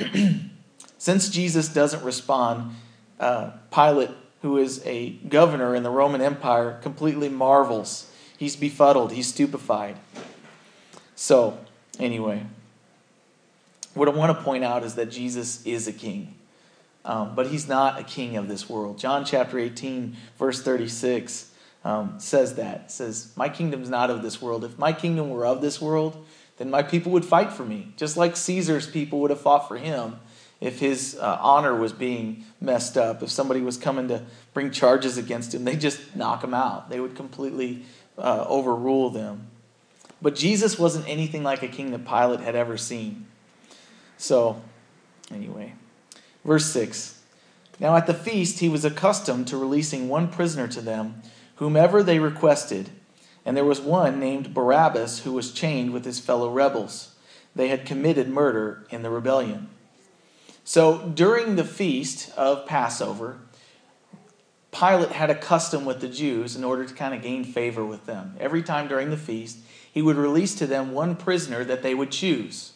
since 0.99 1.29
Jesus 1.29 1.69
doesn't 1.69 2.03
respond, 2.05 2.75
uh, 3.19 3.53
Pilate 3.73 4.11
who 4.43 4.59
is 4.59 4.85
a 4.85 5.11
governor 5.11 5.75
in 5.75 5.85
the 5.85 5.91
Roman 5.91 6.21
Empire, 6.21 6.79
completely 6.83 7.29
marvels. 7.29 8.11
He's 8.37 8.57
befuddled, 8.57 9.13
he's 9.13 9.29
stupefied. 9.29 9.97
So, 11.15 11.59
anyway, 12.01 12.45
what 13.95 14.09
I 14.09 14.11
want 14.11 14.37
to 14.37 14.45
point 14.45 14.65
out 14.65 14.83
is 14.83 14.97
that 14.97 15.11
Jesus 15.11 15.65
is 15.65 15.87
a 15.87 15.93
king, 15.93 16.35
um, 17.05 17.35
but 17.35 17.49
he's 17.49 17.69
not 17.69 17.99
a 17.99 18.05
king 18.05 18.37
of 18.37 18.49
this 18.49 18.69
world. 18.69 18.99
John 18.99 19.25
chapter 19.25 19.59
18, 19.59 20.17
verse 20.39 20.63
36 20.63 21.51
um, 21.85 22.15
says 22.19 22.55
that. 22.55 22.83
It 22.83 22.91
says, 22.91 23.33
My 23.37 23.49
kingdom's 23.49 23.91
not 23.91 24.11
of 24.11 24.23
this 24.23 24.41
world. 24.41 24.65
If 24.65 24.79
my 24.79 24.93
kingdom 24.93 25.31
were 25.31 25.45
of 25.45 25.61
this 25.61 25.81
world, 25.81 26.25
then 26.59 26.71
my 26.71 26.83
people 26.83 27.13
would 27.13 27.25
fight 27.25 27.53
for 27.53 27.65
me, 27.65 27.93
just 27.97 28.17
like 28.17 28.37
Caesar's 28.37 28.87
people 28.87 29.21
would 29.21 29.31
have 29.31 29.41
fought 29.41 29.69
for 29.69 29.79
him 29.79 30.17
if 30.63 30.79
his 30.79 31.19
uh, 31.21 31.39
honor 31.41 31.75
was 31.75 31.93
being 31.93 32.45
messed 32.61 32.97
up, 32.97 33.21
if 33.21 33.31
somebody 33.31 33.61
was 33.61 33.77
coming 33.77 34.07
to 34.07 34.23
bring 34.55 34.71
charges 34.71 35.19
against 35.19 35.53
him, 35.53 35.65
they 35.65 35.75
just 35.75 36.15
knock 36.15 36.45
him 36.45 36.55
out. 36.55 36.89
They 36.89 37.01
would 37.01 37.17
completely 37.17 37.85
uh, 38.17 38.45
overrule 38.47 39.11
them. 39.11 39.49
But 40.23 40.37
Jesus 40.37 40.79
wasn't 40.79 41.09
anything 41.09 41.43
like 41.43 41.65
a 41.65 41.69
king 41.69 41.91
that 41.91 42.07
Pilate 42.07 42.39
had 42.39 42.55
ever 42.55 42.79
seen. 42.79 43.27
So, 44.19 44.63
anyway, 45.33 45.75
verse 46.45 46.67
6. 46.67 47.21
Now 47.81 47.97
at 47.97 48.07
the 48.07 48.15
feast, 48.15 48.61
he 48.61 48.69
was 48.69 48.85
accustomed 48.85 49.49
to 49.49 49.57
releasing 49.57 50.09
one 50.09 50.29
prisoner 50.29 50.69
to 50.69 50.81
them, 50.81 51.23
whomever 51.57 52.03
they 52.03 52.19
requested. 52.19 52.91
And 53.45 53.57
there 53.57 53.65
was 53.65 53.81
one 53.81 54.21
named 54.21 54.55
Barabbas 54.55 55.21
who 55.21 55.33
was 55.33 55.53
chained 55.53 55.93
with 55.93 56.05
his 56.05 56.21
fellow 56.21 56.51
rebels. 56.51 57.15
They 57.55 57.69
had 57.69 57.87
committed 57.87 58.29
murder 58.29 58.87
in 58.91 59.03
the 59.03 59.11
rebellion. 59.11 59.69
So 60.65 61.09
during 61.09 61.57
the 61.57 61.65
feast 61.65 62.37
of 62.37 62.67
Passover, 62.67 63.39
Pilate 64.71 65.11
had 65.11 65.29
a 65.29 65.35
custom 65.35 65.85
with 65.85 66.01
the 66.01 66.09
Jews 66.09 66.57
in 66.57 66.65
order 66.65 66.85
to 66.85 66.95
kind 66.95 67.15
of 67.15 67.21
gain 67.21 67.45
favor 67.45 67.85
with 67.85 68.07
them. 68.07 68.37
Every 68.41 68.63
time 68.63 68.89
during 68.89 69.11
the 69.11 69.17
feast, 69.17 69.59
he 69.93 70.01
would 70.01 70.17
release 70.17 70.55
to 70.57 70.67
them 70.67 70.93
one 70.93 71.17
prisoner 71.17 71.65
that 71.65 71.83
they 71.83 71.95
would 71.95 72.11
choose. 72.11 72.73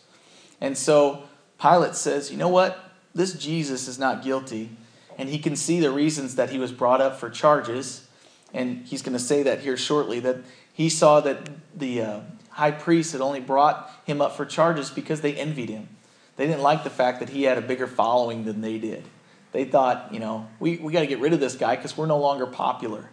And 0.60 0.76
so 0.76 1.24
Pilate 1.60 1.94
says, 1.94 2.30
You 2.30 2.36
know 2.36 2.48
what? 2.48 2.85
This 3.16 3.32
Jesus 3.32 3.88
is 3.88 3.98
not 3.98 4.22
guilty. 4.22 4.76
And 5.18 5.30
he 5.30 5.38
can 5.38 5.56
see 5.56 5.80
the 5.80 5.90
reasons 5.90 6.36
that 6.36 6.50
he 6.50 6.58
was 6.58 6.70
brought 6.70 7.00
up 7.00 7.18
for 7.18 7.30
charges. 7.30 8.06
And 8.52 8.86
he's 8.86 9.00
going 9.00 9.14
to 9.14 9.22
say 9.22 9.42
that 9.44 9.60
here 9.60 9.76
shortly 9.76 10.20
that 10.20 10.36
he 10.72 10.90
saw 10.90 11.20
that 11.20 11.48
the 11.74 12.02
uh, 12.02 12.20
high 12.50 12.70
priest 12.70 13.12
had 13.12 13.22
only 13.22 13.40
brought 13.40 13.90
him 14.04 14.20
up 14.20 14.36
for 14.36 14.44
charges 14.44 14.90
because 14.90 15.22
they 15.22 15.34
envied 15.34 15.70
him. 15.70 15.88
They 16.36 16.46
didn't 16.46 16.62
like 16.62 16.84
the 16.84 16.90
fact 16.90 17.20
that 17.20 17.30
he 17.30 17.44
had 17.44 17.56
a 17.56 17.62
bigger 17.62 17.86
following 17.86 18.44
than 18.44 18.60
they 18.60 18.76
did. 18.76 19.04
They 19.52 19.64
thought, 19.64 20.12
you 20.12 20.20
know, 20.20 20.46
we, 20.60 20.76
we 20.76 20.92
got 20.92 21.00
to 21.00 21.06
get 21.06 21.18
rid 21.18 21.32
of 21.32 21.40
this 21.40 21.56
guy 21.56 21.76
because 21.76 21.96
we're 21.96 22.04
no 22.04 22.18
longer 22.18 22.46
popular. 22.46 23.08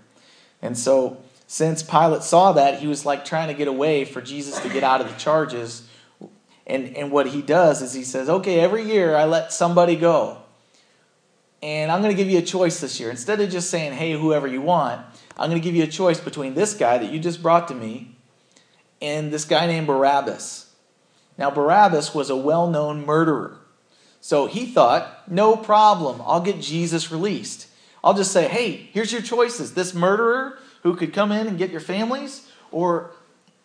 And 0.62 0.78
so, 0.78 1.24
since 1.48 1.84
Pilate 1.84 2.24
saw 2.24 2.52
that, 2.54 2.80
he 2.80 2.88
was 2.88 3.06
like 3.06 3.24
trying 3.24 3.48
to 3.48 3.54
get 3.54 3.70
away 3.70 4.04
for 4.04 4.22
Jesus 4.22 4.60
to 4.60 4.70
get 4.70 4.84
out 4.84 5.00
of 5.00 5.08
the 5.08 5.16
charges. 5.16 5.88
And, 6.66 6.96
and 6.96 7.12
what 7.12 7.28
he 7.28 7.42
does 7.42 7.82
is 7.82 7.94
he 7.94 8.04
says, 8.04 8.30
okay, 8.30 8.60
every 8.60 8.84
year 8.84 9.16
I 9.16 9.26
let 9.26 9.52
somebody 9.52 9.96
go. 9.96 10.40
And 11.62 11.92
I'm 11.92 12.02
going 12.02 12.16
to 12.16 12.18
give 12.22 12.32
you 12.32 12.40
a 12.40 12.44
choice 12.44 12.80
this 12.80 13.00
year. 13.00 13.10
Instead 13.10 13.40
of 13.42 13.50
just 13.50 13.70
saying, 13.70 13.94
hey, 13.94 14.14
whoever 14.14 14.48
you 14.48 14.62
want, 14.62 15.02
I'm 15.38 15.50
going 15.50 15.62
to 15.62 15.64
give 15.64 15.76
you 15.76 15.84
a 15.84 15.88
choice 15.88 16.20
between 16.20 16.54
this 16.54 16.74
guy 16.74 16.98
that 16.98 17.12
you 17.12 17.20
just 17.20 17.42
brought 17.42 17.68
to 17.70 17.76
me 17.76 18.16
and 19.02 19.32
this 19.32 19.46
guy 19.46 19.68
named 19.68 19.88
Barabbas. 19.88 20.74
Now, 21.38 21.52
Barabbas 21.52 22.14
was 22.14 22.30
a 22.30 22.36
well 22.36 22.68
known 22.68 23.06
murderer. 23.06 23.58
So 24.22 24.46
he 24.46 24.66
thought, 24.66 25.30
no 25.30 25.58
problem, 25.58 26.22
I'll 26.26 26.42
get 26.42 26.62
Jesus 26.62 27.12
released. 27.12 27.68
I'll 28.04 28.14
just 28.14 28.32
say, 28.32 28.48
hey, 28.48 28.90
here's 28.94 29.12
your 29.12 29.22
choices 29.22 29.74
this 29.74 29.94
murderer 29.94 30.60
who 30.84 30.96
could 30.96 31.14
come 31.14 31.32
in 31.32 31.48
and 31.48 31.58
get 31.58 31.72
your 31.72 31.82
families, 31.82 32.48
or 32.72 33.12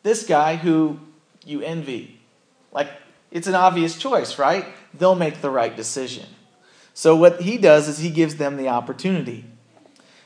this 0.03 0.27
guy 0.27 0.57
who 0.57 0.99
you 1.45 1.61
envy. 1.63 2.18
Like, 2.73 2.91
it's 3.31 3.47
an 3.47 3.55
obvious 3.55 3.97
choice, 3.97 4.39
right? 4.39 4.67
They'll 4.95 5.15
make 5.15 5.41
the 5.41 5.51
right 5.51 5.75
decision. 5.77 6.27
So, 6.95 7.15
what 7.15 7.43
he 7.43 7.59
does 7.59 7.89
is 7.89 7.99
he 7.99 8.11
gives 8.11 8.37
them 8.37 8.57
the 8.57 8.69
opportunity. 8.69 9.45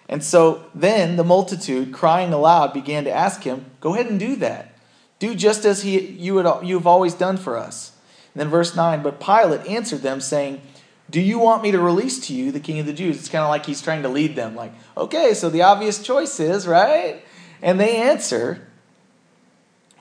And 0.09 0.22
so 0.22 0.66
then 0.74 1.16
the 1.16 1.24
multitude, 1.24 1.92
crying 1.92 2.35
aloud, 2.35 2.74
began 2.74 3.05
to 3.05 3.11
ask 3.11 3.44
him, 3.44 3.66
Go 3.81 3.94
ahead 3.94 4.11
and 4.11 4.20
do 4.20 4.37
that. 4.37 4.74
Do 5.18 5.35
just 5.35 5.64
as 5.64 5.83
he, 5.83 5.98
you, 6.00 6.37
had, 6.37 6.66
you 6.66 6.74
have 6.74 6.87
always 6.87 7.14
done 7.14 7.37
for 7.37 7.57
us. 7.57 7.92
And 8.35 8.40
then 8.40 8.48
verse 8.48 8.76
9, 8.76 9.02
But 9.02 9.20
Pilate 9.20 9.66
answered 9.66 10.02
them, 10.02 10.20
saying, 10.20 10.61
Do 11.09 11.20
you 11.20 11.38
want 11.38 11.62
me 11.62 11.70
to 11.70 11.81
release 11.81 12.26
to 12.26 12.35
you 12.35 12.52
the 12.52 12.61
king 12.61 12.78
of 12.78 12.87
the 12.87 12.92
Jews? 12.92 13.18
It's 13.18 13.28
kind 13.28 13.42
of 13.42 13.48
like 13.48 13.64
he's 13.64 13.81
trying 13.81 14.02
to 14.02 14.09
lead 14.09 14.37
them, 14.37 14.55
like, 14.55 14.74
Okay, 14.96 15.33
so 15.33 15.48
the 15.48 15.62
obvious 15.62 16.02
choice 16.02 16.38
is, 16.40 16.66
right? 16.66 17.24
And 17.62 17.81
they 17.81 17.96
answer, 17.96 18.68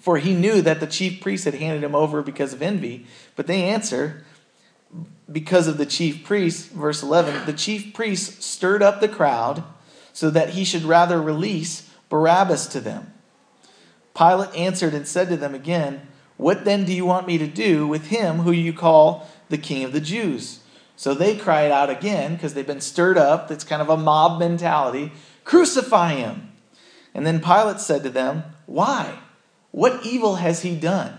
for 0.01 0.17
he 0.17 0.33
knew 0.33 0.61
that 0.63 0.79
the 0.79 0.87
chief 0.87 1.21
priests 1.21 1.45
had 1.45 1.53
handed 1.53 1.83
him 1.83 1.93
over 1.93 2.23
because 2.23 2.53
of 2.53 2.61
envy. 2.63 3.05
But 3.35 3.45
they 3.45 3.65
answer, 3.65 4.25
because 5.31 5.67
of 5.67 5.77
the 5.77 5.85
chief 5.85 6.23
priests, 6.23 6.65
verse 6.65 7.03
11, 7.03 7.45
the 7.45 7.53
chief 7.53 7.93
priests 7.93 8.43
stirred 8.43 8.81
up 8.81 8.99
the 8.99 9.07
crowd 9.07 9.63
so 10.11 10.31
that 10.31 10.49
he 10.49 10.63
should 10.63 10.83
rather 10.83 11.21
release 11.21 11.87
Barabbas 12.09 12.65
to 12.67 12.79
them. 12.79 13.13
Pilate 14.17 14.53
answered 14.55 14.95
and 14.95 15.07
said 15.07 15.29
to 15.29 15.37
them 15.37 15.53
again, 15.53 16.07
What 16.35 16.65
then 16.65 16.83
do 16.83 16.93
you 16.93 17.05
want 17.05 17.27
me 17.27 17.37
to 17.37 17.47
do 17.47 17.87
with 17.87 18.07
him 18.07 18.39
who 18.39 18.51
you 18.51 18.73
call 18.73 19.29
the 19.49 19.57
king 19.57 19.83
of 19.83 19.93
the 19.93 20.01
Jews? 20.01 20.61
So 20.95 21.13
they 21.13 21.37
cried 21.37 21.71
out 21.71 21.91
again 21.91 22.33
because 22.33 22.55
they've 22.55 22.65
been 22.65 22.81
stirred 22.81 23.19
up. 23.19 23.51
It's 23.51 23.63
kind 23.63 23.83
of 23.83 23.89
a 23.89 23.97
mob 23.97 24.39
mentality. 24.39 25.11
Crucify 25.43 26.15
him. 26.15 26.51
And 27.13 27.25
then 27.25 27.39
Pilate 27.39 27.79
said 27.79 28.01
to 28.03 28.09
them, 28.09 28.43
Why? 28.65 29.19
What 29.71 30.05
evil 30.05 30.35
has 30.35 30.61
he 30.61 30.75
done? 30.75 31.17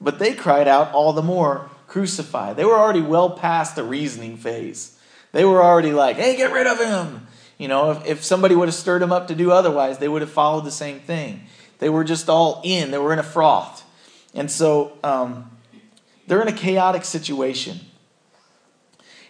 But 0.00 0.18
they 0.18 0.34
cried 0.34 0.66
out 0.66 0.92
all 0.92 1.12
the 1.12 1.22
more, 1.22 1.70
Crucify. 1.86 2.54
They 2.54 2.64
were 2.64 2.76
already 2.76 3.00
well 3.00 3.30
past 3.30 3.76
the 3.76 3.84
reasoning 3.84 4.36
phase. 4.36 4.98
They 5.30 5.44
were 5.44 5.62
already 5.62 5.92
like, 5.92 6.16
Hey, 6.16 6.36
get 6.36 6.52
rid 6.52 6.66
of 6.66 6.78
him. 6.78 7.26
You 7.58 7.68
know, 7.68 7.92
if, 7.92 8.06
if 8.06 8.24
somebody 8.24 8.56
would 8.56 8.68
have 8.68 8.74
stirred 8.74 9.02
them 9.02 9.12
up 9.12 9.28
to 9.28 9.34
do 9.34 9.52
otherwise, 9.52 9.98
they 9.98 10.08
would 10.08 10.22
have 10.22 10.30
followed 10.30 10.64
the 10.64 10.72
same 10.72 10.98
thing. 11.00 11.44
They 11.78 11.88
were 11.88 12.02
just 12.02 12.28
all 12.28 12.60
in, 12.64 12.90
they 12.90 12.98
were 12.98 13.12
in 13.12 13.18
a 13.18 13.24
froth. 13.24 13.84
And 14.34 14.50
so 14.50 14.98
um, 15.04 15.50
they're 16.26 16.42
in 16.42 16.48
a 16.48 16.52
chaotic 16.52 17.04
situation. 17.04 17.80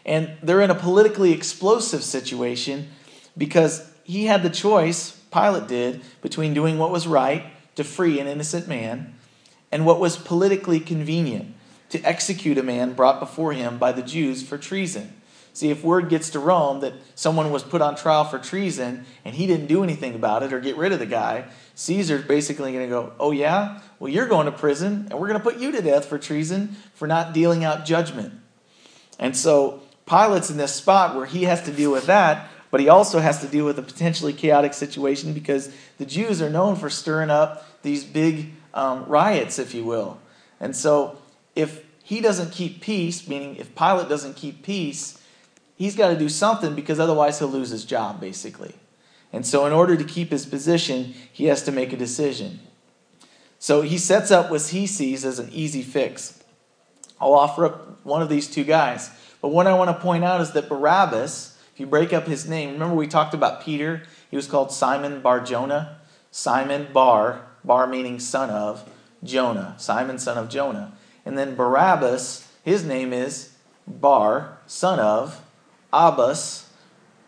And 0.06 0.30
they're 0.42 0.60
in 0.60 0.70
a 0.70 0.74
politically 0.74 1.32
explosive 1.32 2.02
situation 2.02 2.88
because 3.36 3.88
he 4.04 4.26
had 4.26 4.42
the 4.42 4.50
choice, 4.50 5.12
Pilate 5.32 5.68
did, 5.68 6.02
between 6.22 6.54
doing 6.54 6.78
what 6.78 6.90
was 6.90 7.06
right 7.06 7.51
to 7.76 7.84
free 7.84 8.20
an 8.20 8.26
innocent 8.26 8.68
man 8.68 9.14
and 9.70 9.86
what 9.86 10.00
was 10.00 10.16
politically 10.16 10.80
convenient 10.80 11.54
to 11.88 12.00
execute 12.02 12.58
a 12.58 12.62
man 12.62 12.92
brought 12.92 13.20
before 13.20 13.52
him 13.52 13.78
by 13.78 13.92
the 13.92 14.02
Jews 14.02 14.42
for 14.42 14.58
treason. 14.58 15.12
See, 15.54 15.70
if 15.70 15.84
word 15.84 16.08
gets 16.08 16.30
to 16.30 16.38
Rome 16.38 16.80
that 16.80 16.94
someone 17.14 17.50
was 17.50 17.62
put 17.62 17.82
on 17.82 17.94
trial 17.94 18.24
for 18.24 18.38
treason 18.38 19.04
and 19.24 19.34
he 19.34 19.46
didn't 19.46 19.66
do 19.66 19.84
anything 19.84 20.14
about 20.14 20.42
it 20.42 20.52
or 20.52 20.60
get 20.60 20.76
rid 20.76 20.92
of 20.92 20.98
the 20.98 21.06
guy, 21.06 21.44
Caesar's 21.74 22.24
basically 22.24 22.72
going 22.72 22.86
to 22.86 22.90
go, 22.90 23.12
Oh, 23.18 23.32
yeah? 23.32 23.80
Well, 23.98 24.10
you're 24.10 24.28
going 24.28 24.46
to 24.46 24.52
prison 24.52 25.08
and 25.10 25.20
we're 25.20 25.28
going 25.28 25.38
to 25.38 25.44
put 25.44 25.58
you 25.58 25.72
to 25.72 25.82
death 25.82 26.06
for 26.06 26.18
treason 26.18 26.76
for 26.94 27.06
not 27.06 27.34
dealing 27.34 27.64
out 27.64 27.84
judgment. 27.84 28.32
And 29.18 29.36
so 29.36 29.82
Pilate's 30.06 30.50
in 30.50 30.56
this 30.56 30.74
spot 30.74 31.14
where 31.14 31.26
he 31.26 31.44
has 31.44 31.62
to 31.64 31.72
deal 31.72 31.92
with 31.92 32.06
that, 32.06 32.48
but 32.72 32.80
he 32.80 32.88
also 32.88 33.20
has 33.20 33.40
to 33.42 33.46
deal 33.46 33.66
with 33.66 33.78
a 33.78 33.82
potentially 33.82 34.32
chaotic 34.32 34.72
situation 34.72 35.34
because 35.34 35.70
the 35.98 36.06
Jews 36.06 36.40
are 36.40 36.48
known 36.48 36.74
for 36.74 36.88
stirring 36.88 37.28
up 37.28 37.82
these 37.82 38.02
big 38.02 38.50
um, 38.72 39.04
riots, 39.04 39.58
if 39.58 39.74
you 39.74 39.84
will. 39.84 40.18
And 40.58 40.74
so 40.74 41.18
if 41.54 41.84
he 42.02 42.22
doesn't 42.22 42.50
keep 42.50 42.80
peace, 42.80 43.28
meaning 43.28 43.56
if 43.56 43.74
Pilate 43.76 44.08
doesn't 44.08 44.36
keep 44.36 44.62
peace, 44.62 45.22
he's 45.76 45.94
got 45.94 46.08
to 46.08 46.16
do 46.18 46.30
something 46.30 46.74
because 46.74 46.98
otherwise 46.98 47.38
he'll 47.38 47.48
lose 47.48 47.68
his 47.68 47.84
job, 47.84 48.20
basically. 48.20 48.74
And 49.34 49.46
so, 49.46 49.66
in 49.66 49.72
order 49.72 49.96
to 49.96 50.04
keep 50.04 50.30
his 50.30 50.46
position, 50.46 51.14
he 51.32 51.46
has 51.46 51.62
to 51.64 51.72
make 51.72 51.92
a 51.92 51.96
decision. 51.96 52.60
So, 53.58 53.80
he 53.82 53.96
sets 53.96 54.30
up 54.30 54.50
what 54.50 54.62
he 54.62 54.86
sees 54.86 55.24
as 55.24 55.38
an 55.38 55.48
easy 55.52 55.82
fix. 55.82 56.42
I'll 57.20 57.34
offer 57.34 57.66
up 57.66 58.04
one 58.04 58.20
of 58.20 58.28
these 58.28 58.46
two 58.48 58.64
guys. 58.64 59.10
But 59.40 59.48
what 59.48 59.66
I 59.66 59.74
want 59.74 59.88
to 59.88 60.02
point 60.02 60.24
out 60.24 60.40
is 60.40 60.52
that 60.52 60.68
Barabbas, 60.68 61.51
you 61.82 61.86
break 61.88 62.12
up 62.12 62.28
his 62.28 62.48
name, 62.48 62.74
remember 62.74 62.94
we 62.94 63.08
talked 63.08 63.34
about 63.34 63.64
Peter? 63.64 64.04
He 64.30 64.36
was 64.36 64.46
called 64.46 64.70
Simon 64.70 65.20
Bar 65.20 65.40
Jonah. 65.40 65.98
Simon 66.30 66.86
Bar, 66.92 67.44
Bar 67.64 67.88
meaning 67.88 68.20
son 68.20 68.50
of, 68.50 68.88
Jonah. 69.24 69.74
Simon, 69.78 70.16
son 70.16 70.38
of 70.38 70.48
Jonah. 70.48 70.92
And 71.26 71.36
then 71.36 71.56
Barabbas, 71.56 72.48
his 72.64 72.84
name 72.84 73.12
is 73.12 73.54
Bar, 73.84 74.58
son 74.64 75.00
of 75.00 75.42
Abbas, 75.92 76.70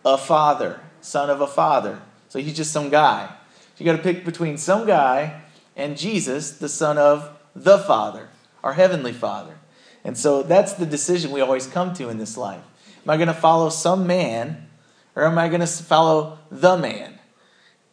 a 0.05 0.17
father, 0.17 0.81
son 1.01 1.31
of 1.31 1.41
a 1.41 1.49
father. 1.49 2.01
So 2.29 2.39
he's 2.39 2.57
just 2.57 2.73
some 2.73 2.91
guy. 2.91 3.35
You 3.77 3.85
got 3.85 3.97
to 3.97 4.03
pick 4.03 4.25
between 4.25 4.57
some 4.57 4.87
guy 4.87 5.43
and 5.75 5.99
Jesus, 5.99 6.53
the 6.53 6.69
son 6.69 6.97
of 6.97 7.37
the 7.57 7.79
Father, 7.79 8.29
our 8.63 8.75
heavenly 8.75 9.13
Father. 9.13 9.57
And 10.05 10.17
so 10.17 10.45
that's 10.45 10.75
the 10.75 10.87
decision 10.87 11.33
we 11.33 11.41
always 11.41 11.67
come 11.67 11.93
to 11.95 12.09
in 12.09 12.19
this 12.19 12.37
life. 12.37 12.63
Am 13.05 13.11
I 13.11 13.17
going 13.17 13.29
to 13.29 13.35
follow 13.35 13.69
some 13.69 14.07
man 14.07 14.67
or 15.15 15.25
am 15.25 15.39
I 15.39 15.49
going 15.49 15.61
to 15.61 15.67
follow 15.67 16.39
the 16.51 16.77
man? 16.77 17.19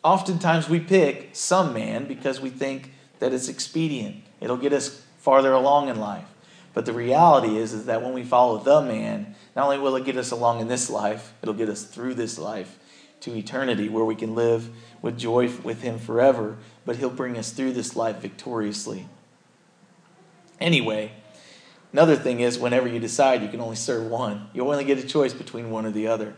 Oftentimes 0.04 0.70
we 0.70 0.80
pick 0.80 1.32
some 1.34 1.74
man 1.74 2.06
because 2.06 2.40
we 2.40 2.50
think 2.50 2.94
that 3.20 3.34
it's 3.34 3.50
expedient. 3.50 4.24
It'll 4.40 4.58
get 4.58 4.74
us 4.74 5.06
farther 5.18 5.52
along 5.52 5.90
in 5.90 6.00
life. 6.00 6.26
But 6.74 6.86
the 6.86 6.94
reality 6.94 7.58
is, 7.58 7.74
is 7.74 7.86
that 7.86 8.02
when 8.02 8.14
we 8.14 8.24
follow 8.24 8.58
the 8.58 8.82
man, 8.82 9.36
not 9.56 9.66
only 9.66 9.78
will 9.78 9.98
it 9.98 10.06
get 10.06 10.16
us 10.16 10.32
along 10.32 10.62
in 10.62 10.70
this 10.70 10.90
life, 10.90 11.34
it'll 11.42 11.54
get 11.54 11.70
us 11.70 11.84
through 11.84 12.14
this 12.14 12.40
life 12.40 12.80
to 13.20 13.36
eternity 13.36 13.90
where 13.90 14.06
we 14.06 14.16
can 14.16 14.34
live 14.34 14.70
with 15.02 15.20
joy 15.20 15.52
with 15.64 15.82
him 15.82 16.00
forever, 16.00 16.58
but 16.86 16.96
he'll 16.96 17.10
bring 17.10 17.38
us 17.38 17.52
through 17.52 17.74
this 17.74 17.96
life 17.96 18.18
victoriously. 18.18 19.08
Anyway, 20.60 21.12
another 21.94 22.16
thing 22.16 22.40
is 22.40 22.60
whenever 22.60 22.88
you 22.88 23.00
decide 23.00 23.42
you 23.42 23.50
can 23.50 23.62
only 23.62 23.76
serve 23.76 24.06
one, 24.06 24.50
you 24.54 24.68
only 24.70 24.84
get 24.84 24.98
a 24.98 25.08
choice 25.08 25.34
between 25.34 25.70
one 25.70 25.86
or 25.86 25.92
the 25.92 26.08
other. 26.08 26.36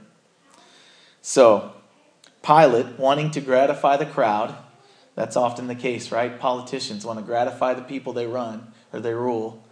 So, 1.21 1.73
Pilate, 2.41 2.99
wanting 2.99 3.31
to 3.31 3.41
gratify 3.41 3.97
the 3.97 4.05
crowd, 4.05 4.55
that's 5.15 5.37
often 5.37 5.67
the 5.67 5.75
case, 5.75 6.11
right? 6.11 6.39
Politicians 6.39 7.05
want 7.05 7.19
to 7.19 7.25
gratify 7.25 7.73
the 7.73 7.81
people 7.81 8.13
they 8.13 8.27
run 8.27 8.73
or 8.91 8.99
they 8.99 9.13
rule. 9.13 9.63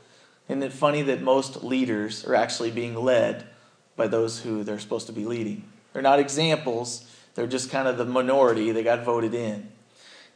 Isn't 0.48 0.63
it 0.63 0.74
funny 0.74 1.02
that 1.04 1.22
most 1.22 1.63
leaders 1.63 2.26
are 2.26 2.36
actually 2.36 2.72
being 2.72 2.96
led 2.96 3.48
by 3.96 4.08
those 4.08 4.41
who 4.41 4.63
they're 4.63 4.80
supposed 4.80 5.08
to 5.08 5.13
be 5.13 5.26
leading? 5.26 5.63
They're 5.94 6.02
not 6.02 6.20
examples, 6.20 7.10
they're 7.36 7.48
just 7.48 7.70
kind 7.70 7.88
of 7.88 7.98
the 7.98 8.06
minority 8.06 8.72
that 8.72 8.84
got 8.84 9.04
voted 9.04 9.34
in. 9.34 9.72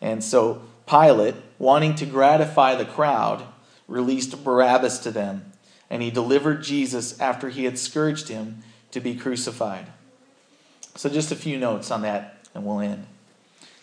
And 0.02 0.24
so 0.24 0.62
Pilate, 0.88 1.36
wanting 1.58 1.96
to 1.96 2.06
gratify 2.06 2.76
the 2.76 2.86
crowd, 2.86 3.44
released 3.88 4.44
Barabbas 4.44 5.00
to 5.00 5.12
them, 5.12 5.52
and 5.90 6.02
he 6.02 6.12
delivered 6.12 6.64
Jesus 6.64 7.20
after 7.20 7.50
he 7.50 7.66
had 7.66 7.78
scourged 7.78 8.28
him 8.28 8.64
to 8.92 9.00
be 9.00 9.16
crucified. 9.16 9.88
So, 10.96 11.10
just 11.10 11.32
a 11.32 11.36
few 11.36 11.58
notes 11.58 11.92
on 11.92 12.02
that, 12.04 12.38
and 12.54 12.66
we'll 12.66 12.80
end. 12.80 13.06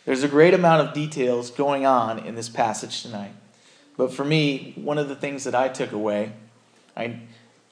There's 0.04 0.22
a 0.22 0.28
great 0.28 0.54
amount 0.54 0.86
of 0.86 0.94
details 0.94 1.50
going 1.50 1.86
on 1.86 2.18
in 2.18 2.34
this 2.34 2.48
passage 2.48 3.02
tonight. 3.02 3.32
But 3.96 4.12
for 4.12 4.24
me, 4.24 4.72
one 4.76 4.98
of 4.98 5.08
the 5.08 5.14
things 5.14 5.44
that 5.44 5.54
I 5.54 5.68
took 5.68 5.92
away, 5.92 6.32
I, 6.96 7.20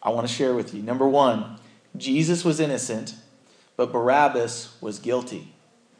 I 0.03 0.11
want 0.11 0.29
to 0.29 0.33
share 0.33 0.55
with 0.55 0.75
you. 0.75 0.83
Number 0.83 1.09
one, 1.09 1.57
Jesus 1.97 2.45
was 2.45 2.61
innocent, 2.61 3.15
but 3.77 3.91
Barabbas 3.91 4.77
was 4.81 4.99
guilty. 4.99 5.53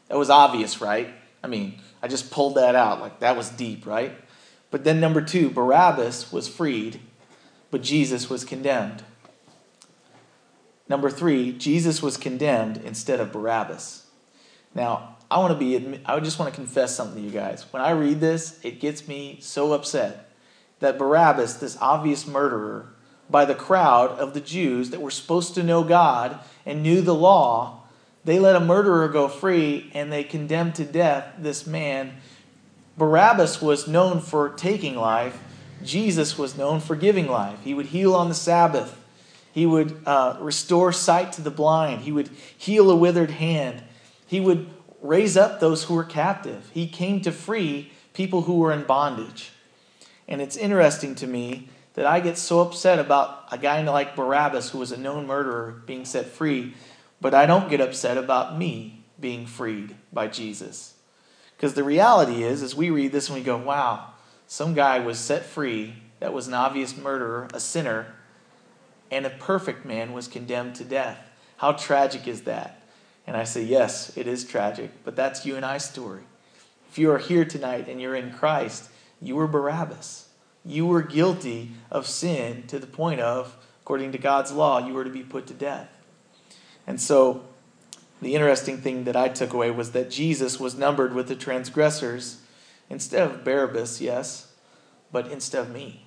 That 0.07 0.17
was 0.17 0.29
obvious, 0.29 0.79
right? 0.79 1.09
I 1.43 1.47
mean, 1.47 1.81
I 2.01 2.07
just 2.07 2.31
pulled 2.31 2.55
that 2.55 2.75
out. 2.75 3.01
Like, 3.01 3.19
that 3.19 3.35
was 3.35 3.49
deep, 3.49 3.85
right? 3.85 4.13
But 4.71 4.83
then, 4.85 4.99
number 4.99 5.21
two, 5.21 5.49
Barabbas 5.49 6.31
was 6.31 6.47
freed, 6.47 7.01
but 7.69 7.83
Jesus 7.83 8.29
was 8.29 8.45
condemned. 8.45 9.03
Number 10.87 11.09
three, 11.09 11.51
Jesus 11.53 12.01
was 12.01 12.17
condemned 12.17 12.77
instead 12.77 13.19
of 13.19 13.31
Barabbas. 13.31 14.07
Now, 14.73 15.17
I 15.29 15.39
want 15.39 15.53
to 15.53 15.59
be, 15.59 15.99
I 16.05 16.19
just 16.19 16.39
want 16.39 16.53
to 16.53 16.55
confess 16.55 16.95
something 16.95 17.21
to 17.21 17.21
you 17.21 17.31
guys. 17.31 17.65
When 17.71 17.81
I 17.81 17.91
read 17.91 18.19
this, 18.19 18.59
it 18.63 18.79
gets 18.79 19.07
me 19.07 19.37
so 19.41 19.73
upset 19.73 20.29
that 20.79 20.97
Barabbas, 20.97 21.55
this 21.55 21.77
obvious 21.79 22.27
murderer, 22.27 22.93
by 23.29 23.45
the 23.45 23.55
crowd 23.55 24.11
of 24.19 24.33
the 24.33 24.41
Jews 24.41 24.89
that 24.89 25.01
were 25.01 25.11
supposed 25.11 25.55
to 25.55 25.63
know 25.63 25.83
God 25.83 26.39
and 26.65 26.83
knew 26.83 27.01
the 27.01 27.15
law, 27.15 27.83
they 28.25 28.39
let 28.39 28.57
a 28.57 28.59
murderer 28.59 29.07
go 29.07 29.27
free 29.29 29.89
and 29.93 30.11
they 30.11 30.23
condemned 30.23 30.75
to 30.75 30.83
death 30.83 31.35
this 31.39 31.65
man. 31.65 32.17
Barabbas 32.97 33.61
was 33.61 33.87
known 33.87 34.19
for 34.19 34.49
taking 34.49 34.95
life, 34.95 35.39
Jesus 35.83 36.37
was 36.37 36.57
known 36.57 36.79
for 36.79 36.95
giving 36.95 37.27
life. 37.27 37.59
He 37.63 37.73
would 37.73 37.87
heal 37.87 38.13
on 38.13 38.29
the 38.29 38.35
Sabbath. 38.35 38.97
He 39.51 39.65
would 39.65 40.01
uh, 40.05 40.37
restore 40.39 40.93
sight 40.93 41.33
to 41.33 41.41
the 41.41 41.51
blind. 41.51 42.01
He 42.01 42.11
would 42.11 42.29
heal 42.57 42.89
a 42.89 42.95
withered 42.95 43.31
hand. 43.31 43.83
He 44.25 44.39
would 44.39 44.69
raise 45.01 45.35
up 45.35 45.59
those 45.59 45.85
who 45.85 45.95
were 45.95 46.03
captive. 46.03 46.69
He 46.73 46.87
came 46.87 47.21
to 47.21 47.31
free 47.31 47.91
people 48.13 48.43
who 48.43 48.59
were 48.59 48.71
in 48.71 48.83
bondage. 48.83 49.51
And 50.27 50.41
it's 50.41 50.55
interesting 50.55 51.15
to 51.15 51.27
me 51.27 51.69
that 51.95 52.05
I 52.05 52.19
get 52.19 52.37
so 52.37 52.61
upset 52.61 52.99
about 52.99 53.45
a 53.51 53.57
guy 53.57 53.81
like 53.81 54.15
Barabbas, 54.15 54.69
who 54.69 54.77
was 54.77 54.91
a 54.91 54.97
known 54.97 55.27
murderer, 55.27 55.81
being 55.85 56.05
set 56.05 56.27
free, 56.27 56.73
but 57.19 57.33
I 57.33 57.45
don't 57.45 57.69
get 57.69 57.81
upset 57.81 58.17
about 58.17 58.57
me 58.57 59.03
being 59.19 59.45
freed 59.45 59.95
by 60.13 60.27
Jesus. 60.27 60.90
Because 61.61 61.75
the 61.75 61.83
reality 61.83 62.41
is, 62.41 62.63
as 62.63 62.73
we 62.73 62.89
read 62.89 63.11
this 63.11 63.29
and 63.29 63.37
we 63.37 63.43
go, 63.43 63.55
wow, 63.55 64.13
some 64.47 64.73
guy 64.73 64.97
was 64.97 65.19
set 65.19 65.45
free 65.45 65.93
that 66.19 66.33
was 66.33 66.47
an 66.47 66.55
obvious 66.55 66.97
murderer, 66.97 67.49
a 67.53 67.59
sinner, 67.59 68.15
and 69.11 69.27
a 69.27 69.29
perfect 69.29 69.85
man 69.85 70.11
was 70.11 70.27
condemned 70.27 70.73
to 70.77 70.83
death. 70.83 71.29
How 71.57 71.73
tragic 71.73 72.27
is 72.27 72.41
that? 72.45 72.81
And 73.27 73.37
I 73.37 73.43
say, 73.43 73.61
yes, 73.61 74.17
it 74.17 74.25
is 74.25 74.43
tragic, 74.43 74.89
but 75.03 75.15
that's 75.15 75.45
you 75.45 75.55
and 75.55 75.63
I's 75.63 75.87
story. 75.87 76.23
If 76.89 76.97
you 76.97 77.11
are 77.11 77.19
here 77.19 77.45
tonight 77.45 77.87
and 77.87 78.01
you're 78.01 78.15
in 78.15 78.33
Christ, 78.33 78.89
you 79.21 79.35
were 79.35 79.45
Barabbas. 79.45 80.29
You 80.65 80.87
were 80.87 81.03
guilty 81.03 81.73
of 81.91 82.07
sin 82.07 82.63
to 82.69 82.79
the 82.79 82.87
point 82.87 83.19
of, 83.19 83.55
according 83.83 84.13
to 84.13 84.17
God's 84.17 84.51
law, 84.51 84.79
you 84.79 84.95
were 84.95 85.03
to 85.03 85.11
be 85.11 85.21
put 85.21 85.45
to 85.45 85.53
death. 85.53 85.89
And 86.87 86.99
so, 86.99 87.43
the 88.21 88.35
interesting 88.35 88.77
thing 88.77 89.05
that 89.05 89.15
I 89.15 89.29
took 89.29 89.53
away 89.53 89.71
was 89.71 89.91
that 89.91 90.11
Jesus 90.11 90.59
was 90.59 90.77
numbered 90.77 91.13
with 91.13 91.27
the 91.27 91.35
transgressors 91.35 92.41
instead 92.89 93.29
of 93.29 93.43
Barabbas, 93.43 93.99
yes, 93.99 94.53
but 95.11 95.31
instead 95.31 95.61
of 95.61 95.71
me. 95.71 96.05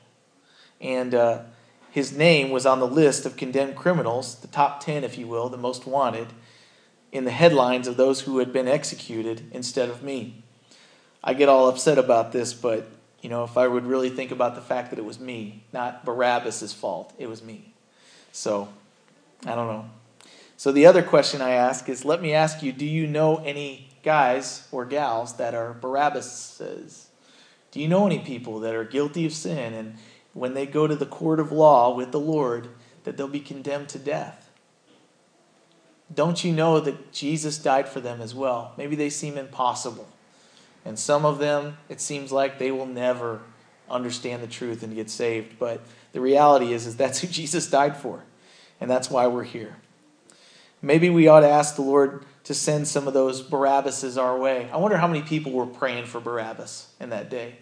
And 0.81 1.15
uh, 1.15 1.41
his 1.91 2.17
name 2.17 2.51
was 2.51 2.67
on 2.67 2.81
the 2.81 2.87
list 2.87 3.27
of 3.27 3.37
condemned 3.37 3.77
criminals, 3.77 4.37
the 4.37 4.49
top 4.49 4.81
10, 4.81 5.03
if 5.03 5.19
you 5.19 5.27
will, 5.27 5.49
the 5.49 5.57
most 5.57 5.87
wanted 5.87 6.29
in 7.11 7.25
the 7.25 7.31
headlines 7.31 7.87
of 7.87 7.97
those 7.97 8.23
who 8.23 8.39
had 8.39 8.53
been 8.53 8.69
executed 8.69 9.49
instead 9.53 9.89
of 9.89 10.03
me. 10.03 10.43
I 11.23 11.35
get 11.35 11.49
all 11.49 11.69
upset 11.69 11.97
about 11.99 12.33
this, 12.33 12.53
but 12.53 12.89
you 13.23 13.31
know, 13.31 13.45
if 13.45 13.57
I 13.57 13.67
would 13.67 13.87
really 13.87 14.11
think 14.11 14.31
about 14.31 14.55
the 14.55 14.61
fact 14.61 14.91
that 14.91 14.99
it 14.99 15.05
was 15.05 15.19
me, 15.19 15.65
not 15.73 16.05
Barabbas' 16.05 16.73
fault, 16.75 17.15
it 17.19 17.27
was 17.27 17.43
me. 17.43 17.73
So, 18.33 18.69
I 19.47 19.55
don't 19.55 19.69
know. 19.69 19.89
So 20.57 20.73
the 20.73 20.87
other 20.87 21.03
question 21.03 21.41
I 21.43 21.51
ask 21.51 21.89
is 21.89 22.05
let 22.05 22.23
me 22.23 22.33
ask 22.33 22.63
you, 22.63 22.73
do 22.73 22.87
you 22.87 23.07
know 23.07 23.37
any 23.39 23.89
guys 24.03 24.69
or 24.71 24.85
gals 24.85 25.37
that 25.37 25.55
are 25.55 25.75
Barabbases? 25.75 27.07
Do 27.71 27.81
you 27.81 27.89
know 27.89 28.07
any 28.07 28.21
people 28.21 28.61
that 28.61 28.75
are 28.75 28.85
guilty 28.85 29.27
of 29.27 29.33
sin 29.33 29.75
and 29.75 29.97
when 30.33 30.55
they 30.55 30.67
go 30.67 30.87
to 30.87 30.97
the 30.97 31.07
court 31.07 31.41
of 31.41 31.53
law 31.53 31.95
with 31.95 32.13
the 32.13 32.21
Lord 32.21 32.69
that 33.05 33.17
they'll 33.17 33.29
be 33.29 33.41
condemned 33.41 33.89
to 33.91 33.99
death? 33.99 34.45
don't 36.13 36.45
you 36.45 36.53
know 36.53 36.81
that 36.81 37.13
Jesus 37.13 37.59
died 37.59 37.89
for 37.89 38.01
them 38.01 38.21
as 38.21 38.35
well? 38.35 38.73
Maybe 38.77 38.97
they 38.97 39.11
seem 39.11 39.39
impossible. 39.39 40.09
And 40.85 40.99
some 40.99 41.25
of 41.25 41.39
them, 41.39 41.79
it 41.89 42.01
seems 42.01 42.31
like 42.31 42.59
they 42.59 42.71
will 42.71 42.87
never 42.87 43.41
understand 43.89 44.43
the 44.43 44.47
truth 44.47 44.83
and 44.83 44.95
get 44.95 45.09
saved. 45.11 45.59
But 45.59 45.81
the 46.13 46.21
reality 46.21 46.73
is, 46.73 46.87
is 46.87 46.97
that's 46.97 47.21
who 47.21 47.27
Jesus 47.29 47.69
died 47.69 47.97
for. 47.97 48.25
And 48.81 48.91
that's 48.91 49.11
why 49.11 49.27
we're 49.27 49.45
here. 49.45 49.77
Maybe 50.85 51.09
we 51.09 51.29
ought 51.29 51.41
to 51.41 51.49
ask 51.49 51.77
the 51.77 51.83
Lord 51.83 52.27
to 52.45 52.53
send 52.53 52.87
some 52.87 53.09
of 53.09 53.15
those 53.15 53.43
Barabbases 53.43 54.21
our 54.21 54.39
way. 54.39 54.69
I 54.71 54.77
wonder 54.77 54.99
how 54.99 55.09
many 55.09 55.23
people 55.23 55.53
were 55.53 55.65
praying 55.65 56.05
for 56.05 56.21
Barabbas 56.21 56.89
in 57.01 57.09
that 57.09 57.31
day. 57.31 57.57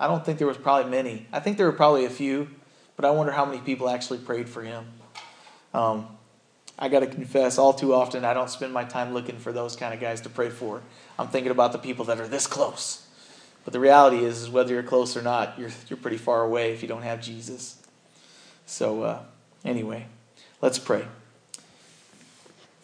I 0.00 0.06
don't 0.06 0.24
think 0.24 0.38
there 0.38 0.46
was 0.46 0.56
probably 0.56 0.90
many. 0.90 1.26
I 1.32 1.40
think 1.40 1.58
there 1.58 1.66
were 1.66 1.72
probably 1.72 2.06
a 2.06 2.10
few, 2.10 2.48
but 2.96 3.04
I 3.04 3.10
wonder 3.10 3.30
how 3.30 3.44
many 3.44 3.58
people 3.58 3.90
actually 3.90 4.20
prayed 4.20 4.48
for 4.48 4.62
him. 4.62 4.86
Um, 5.74 6.06
I 6.78 6.88
got 6.88 7.00
to 7.00 7.06
confess, 7.06 7.58
all 7.58 7.74
too 7.74 7.92
often, 7.92 8.24
I 8.24 8.32
don't 8.32 8.48
spend 8.48 8.72
my 8.72 8.84
time 8.84 9.12
looking 9.12 9.36
for 9.36 9.52
those 9.52 9.76
kind 9.76 9.92
of 9.92 10.00
guys 10.00 10.22
to 10.22 10.30
pray 10.30 10.48
for. 10.48 10.80
I'm 11.18 11.28
thinking 11.28 11.52
about 11.52 11.72
the 11.72 11.78
people 11.78 12.06
that 12.06 12.20
are 12.20 12.28
this 12.28 12.46
close. 12.46 13.06
But 13.64 13.74
the 13.74 13.80
reality 13.80 14.24
is, 14.24 14.42
is 14.42 14.48
whether 14.48 14.72
you're 14.72 14.82
close 14.82 15.14
or 15.14 15.20
not, 15.22 15.58
you're, 15.58 15.70
you're 15.88 15.98
pretty 15.98 16.16
far 16.16 16.42
away 16.42 16.72
if 16.72 16.80
you 16.80 16.88
don't 16.88 17.02
have 17.02 17.20
Jesus. 17.20 17.82
So, 18.64 19.02
uh, 19.02 19.22
anyway, 19.62 20.06
let's 20.62 20.78
pray. 20.78 21.06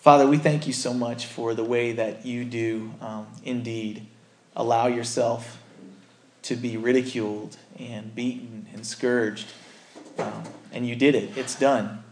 Father, 0.03 0.27
we 0.27 0.37
thank 0.37 0.67
you 0.67 0.73
so 0.73 0.93
much 0.93 1.27
for 1.27 1.55
the 1.55 1.65
way 1.65 1.93
that 1.93 2.27
you 2.27 2.45
do 2.45 2.93
um, 3.01 3.27
indeed 3.45 4.07
allow 4.55 4.89
yourself 4.89 5.63
to 6.43 6.57
be 6.57 6.77
ridiculed 6.77 7.57
and 7.79 8.15
beaten 8.15 8.67
and 8.75 8.85
scourged. 8.85 9.47
Um, 10.19 10.43
and 10.73 10.87
you 10.87 10.97
did 10.97 11.15
it, 11.15 11.39
it's 11.39 11.55
done 11.55 12.03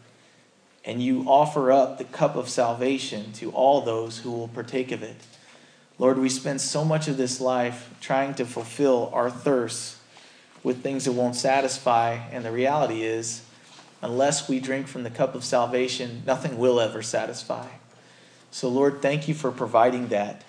and 0.84 1.02
you 1.02 1.24
offer 1.26 1.70
up 1.70 1.98
the 1.98 2.04
cup 2.04 2.36
of 2.36 2.48
salvation 2.48 3.32
to 3.32 3.50
all 3.50 3.80
those 3.80 4.18
who 4.18 4.30
will 4.30 4.48
partake 4.48 4.92
of 4.92 5.02
it. 5.02 5.16
Lord, 5.98 6.18
we 6.18 6.28
spend 6.28 6.60
so 6.60 6.84
much 6.84 7.08
of 7.08 7.16
this 7.16 7.40
life 7.40 7.94
trying 8.00 8.34
to 8.34 8.46
fulfill 8.46 9.10
our 9.12 9.30
thirst 9.30 9.98
with 10.62 10.82
things 10.82 11.04
that 11.04 11.12
won't 11.12 11.36
satisfy, 11.36 12.14
and 12.32 12.44
the 12.44 12.50
reality 12.50 13.02
is, 13.02 13.42
unless 14.00 14.48
we 14.48 14.60
drink 14.60 14.86
from 14.86 15.02
the 15.02 15.10
cup 15.10 15.34
of 15.34 15.44
salvation, 15.44 16.22
nothing 16.26 16.56
will 16.56 16.80
ever 16.80 17.02
satisfy. 17.02 17.66
So, 18.50 18.68
Lord, 18.68 19.00
thank 19.00 19.28
you 19.28 19.34
for 19.34 19.50
providing 19.50 20.08
that, 20.08 20.44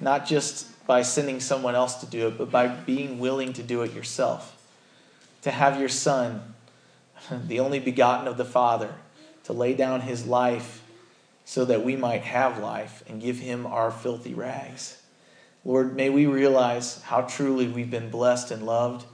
not 0.00 0.26
just 0.26 0.86
by 0.86 1.02
sending 1.02 1.40
someone 1.40 1.74
else 1.74 1.96
to 1.96 2.06
do 2.06 2.28
it, 2.28 2.38
but 2.38 2.50
by 2.50 2.66
being 2.66 3.18
willing 3.18 3.52
to 3.54 3.62
do 3.62 3.82
it 3.82 3.92
yourself. 3.92 4.56
To 5.42 5.50
have 5.50 5.78
your 5.78 5.88
Son, 5.88 6.54
the 7.30 7.60
only 7.60 7.78
begotten 7.78 8.26
of 8.26 8.36
the 8.36 8.44
Father, 8.44 8.94
to 9.44 9.52
lay 9.52 9.74
down 9.74 10.00
his 10.00 10.26
life 10.26 10.82
so 11.44 11.64
that 11.64 11.84
we 11.84 11.94
might 11.94 12.22
have 12.22 12.58
life 12.58 13.04
and 13.08 13.22
give 13.22 13.38
him 13.38 13.66
our 13.66 13.90
filthy 13.90 14.34
rags. 14.34 15.00
Lord, 15.64 15.96
may 15.96 16.10
we 16.10 16.26
realize 16.26 17.02
how 17.02 17.22
truly 17.22 17.66
we've 17.66 17.90
been 17.90 18.10
blessed 18.10 18.50
and 18.50 18.64
loved. 18.64 19.06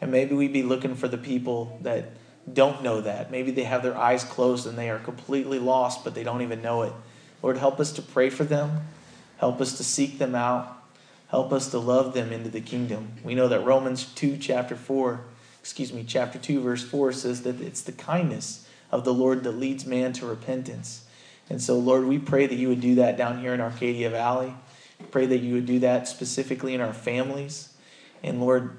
And 0.00 0.12
maybe 0.12 0.34
we 0.34 0.48
be 0.48 0.62
looking 0.62 0.94
for 0.94 1.08
the 1.08 1.18
people 1.18 1.78
that 1.82 2.10
don't 2.52 2.82
know 2.82 3.00
that. 3.00 3.30
Maybe 3.30 3.50
they 3.50 3.64
have 3.64 3.82
their 3.82 3.96
eyes 3.96 4.22
closed 4.22 4.66
and 4.66 4.78
they 4.78 4.90
are 4.90 4.98
completely 4.98 5.58
lost, 5.58 6.04
but 6.04 6.14
they 6.14 6.22
don't 6.22 6.42
even 6.42 6.62
know 6.62 6.82
it. 6.82 6.92
Lord, 7.46 7.58
help 7.58 7.78
us 7.78 7.92
to 7.92 8.02
pray 8.02 8.28
for 8.28 8.42
them. 8.42 8.88
Help 9.36 9.60
us 9.60 9.76
to 9.76 9.84
seek 9.84 10.18
them 10.18 10.34
out. 10.34 10.82
Help 11.28 11.52
us 11.52 11.70
to 11.70 11.78
love 11.78 12.12
them 12.12 12.32
into 12.32 12.50
the 12.50 12.60
kingdom. 12.60 13.12
We 13.22 13.36
know 13.36 13.46
that 13.46 13.60
Romans 13.60 14.04
2, 14.14 14.36
chapter 14.38 14.74
4, 14.74 15.20
excuse 15.60 15.92
me, 15.92 16.02
chapter 16.02 16.40
2, 16.40 16.60
verse 16.60 16.82
4 16.82 17.12
says 17.12 17.42
that 17.42 17.60
it's 17.60 17.82
the 17.82 17.92
kindness 17.92 18.68
of 18.90 19.04
the 19.04 19.14
Lord 19.14 19.44
that 19.44 19.52
leads 19.52 19.86
man 19.86 20.12
to 20.14 20.26
repentance. 20.26 21.06
And 21.48 21.62
so, 21.62 21.78
Lord, 21.78 22.06
we 22.06 22.18
pray 22.18 22.48
that 22.48 22.56
you 22.56 22.68
would 22.68 22.80
do 22.80 22.96
that 22.96 23.16
down 23.16 23.38
here 23.38 23.54
in 23.54 23.60
Arcadia 23.60 24.10
Valley. 24.10 24.52
Pray 25.12 25.26
that 25.26 25.38
you 25.38 25.54
would 25.54 25.66
do 25.66 25.78
that 25.78 26.08
specifically 26.08 26.74
in 26.74 26.80
our 26.80 26.92
families. 26.92 27.72
And 28.24 28.40
Lord, 28.40 28.76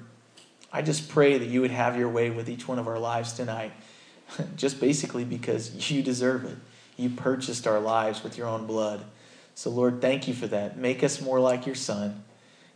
I 0.70 0.82
just 0.82 1.08
pray 1.08 1.38
that 1.38 1.48
you 1.48 1.62
would 1.62 1.70
have 1.70 1.96
your 1.96 2.10
way 2.10 2.28
with 2.28 2.50
each 2.50 2.68
one 2.68 2.78
of 2.78 2.86
our 2.86 2.98
lives 2.98 3.32
tonight, 3.32 3.72
just 4.56 4.78
basically 4.78 5.24
because 5.24 5.90
you 5.90 6.02
deserve 6.02 6.44
it. 6.44 6.58
You 6.98 7.08
purchased 7.10 7.66
our 7.66 7.78
lives 7.78 8.22
with 8.22 8.36
your 8.36 8.48
own 8.48 8.66
blood. 8.66 9.04
So, 9.54 9.70
Lord, 9.70 10.02
thank 10.02 10.28
you 10.28 10.34
for 10.34 10.48
that. 10.48 10.76
Make 10.76 11.02
us 11.02 11.22
more 11.22 11.40
like 11.40 11.64
your 11.64 11.76
Son. 11.76 12.24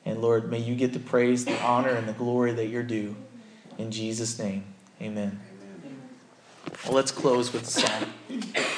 And 0.04 0.22
Lord, 0.22 0.48
may 0.50 0.58
you 0.58 0.74
get 0.74 0.92
the 0.92 1.00
praise, 1.00 1.44
the 1.44 1.60
honor, 1.60 1.90
and 1.90 2.08
the 2.08 2.12
glory 2.12 2.52
that 2.52 2.66
you're 2.68 2.82
due. 2.82 3.16
In 3.78 3.90
Jesus' 3.90 4.38
name, 4.38 4.64
amen. 5.00 5.40
Well, 6.84 6.94
let's 6.94 7.10
close 7.10 7.52
with 7.52 7.64
the 7.64 7.80
song. 7.80 8.68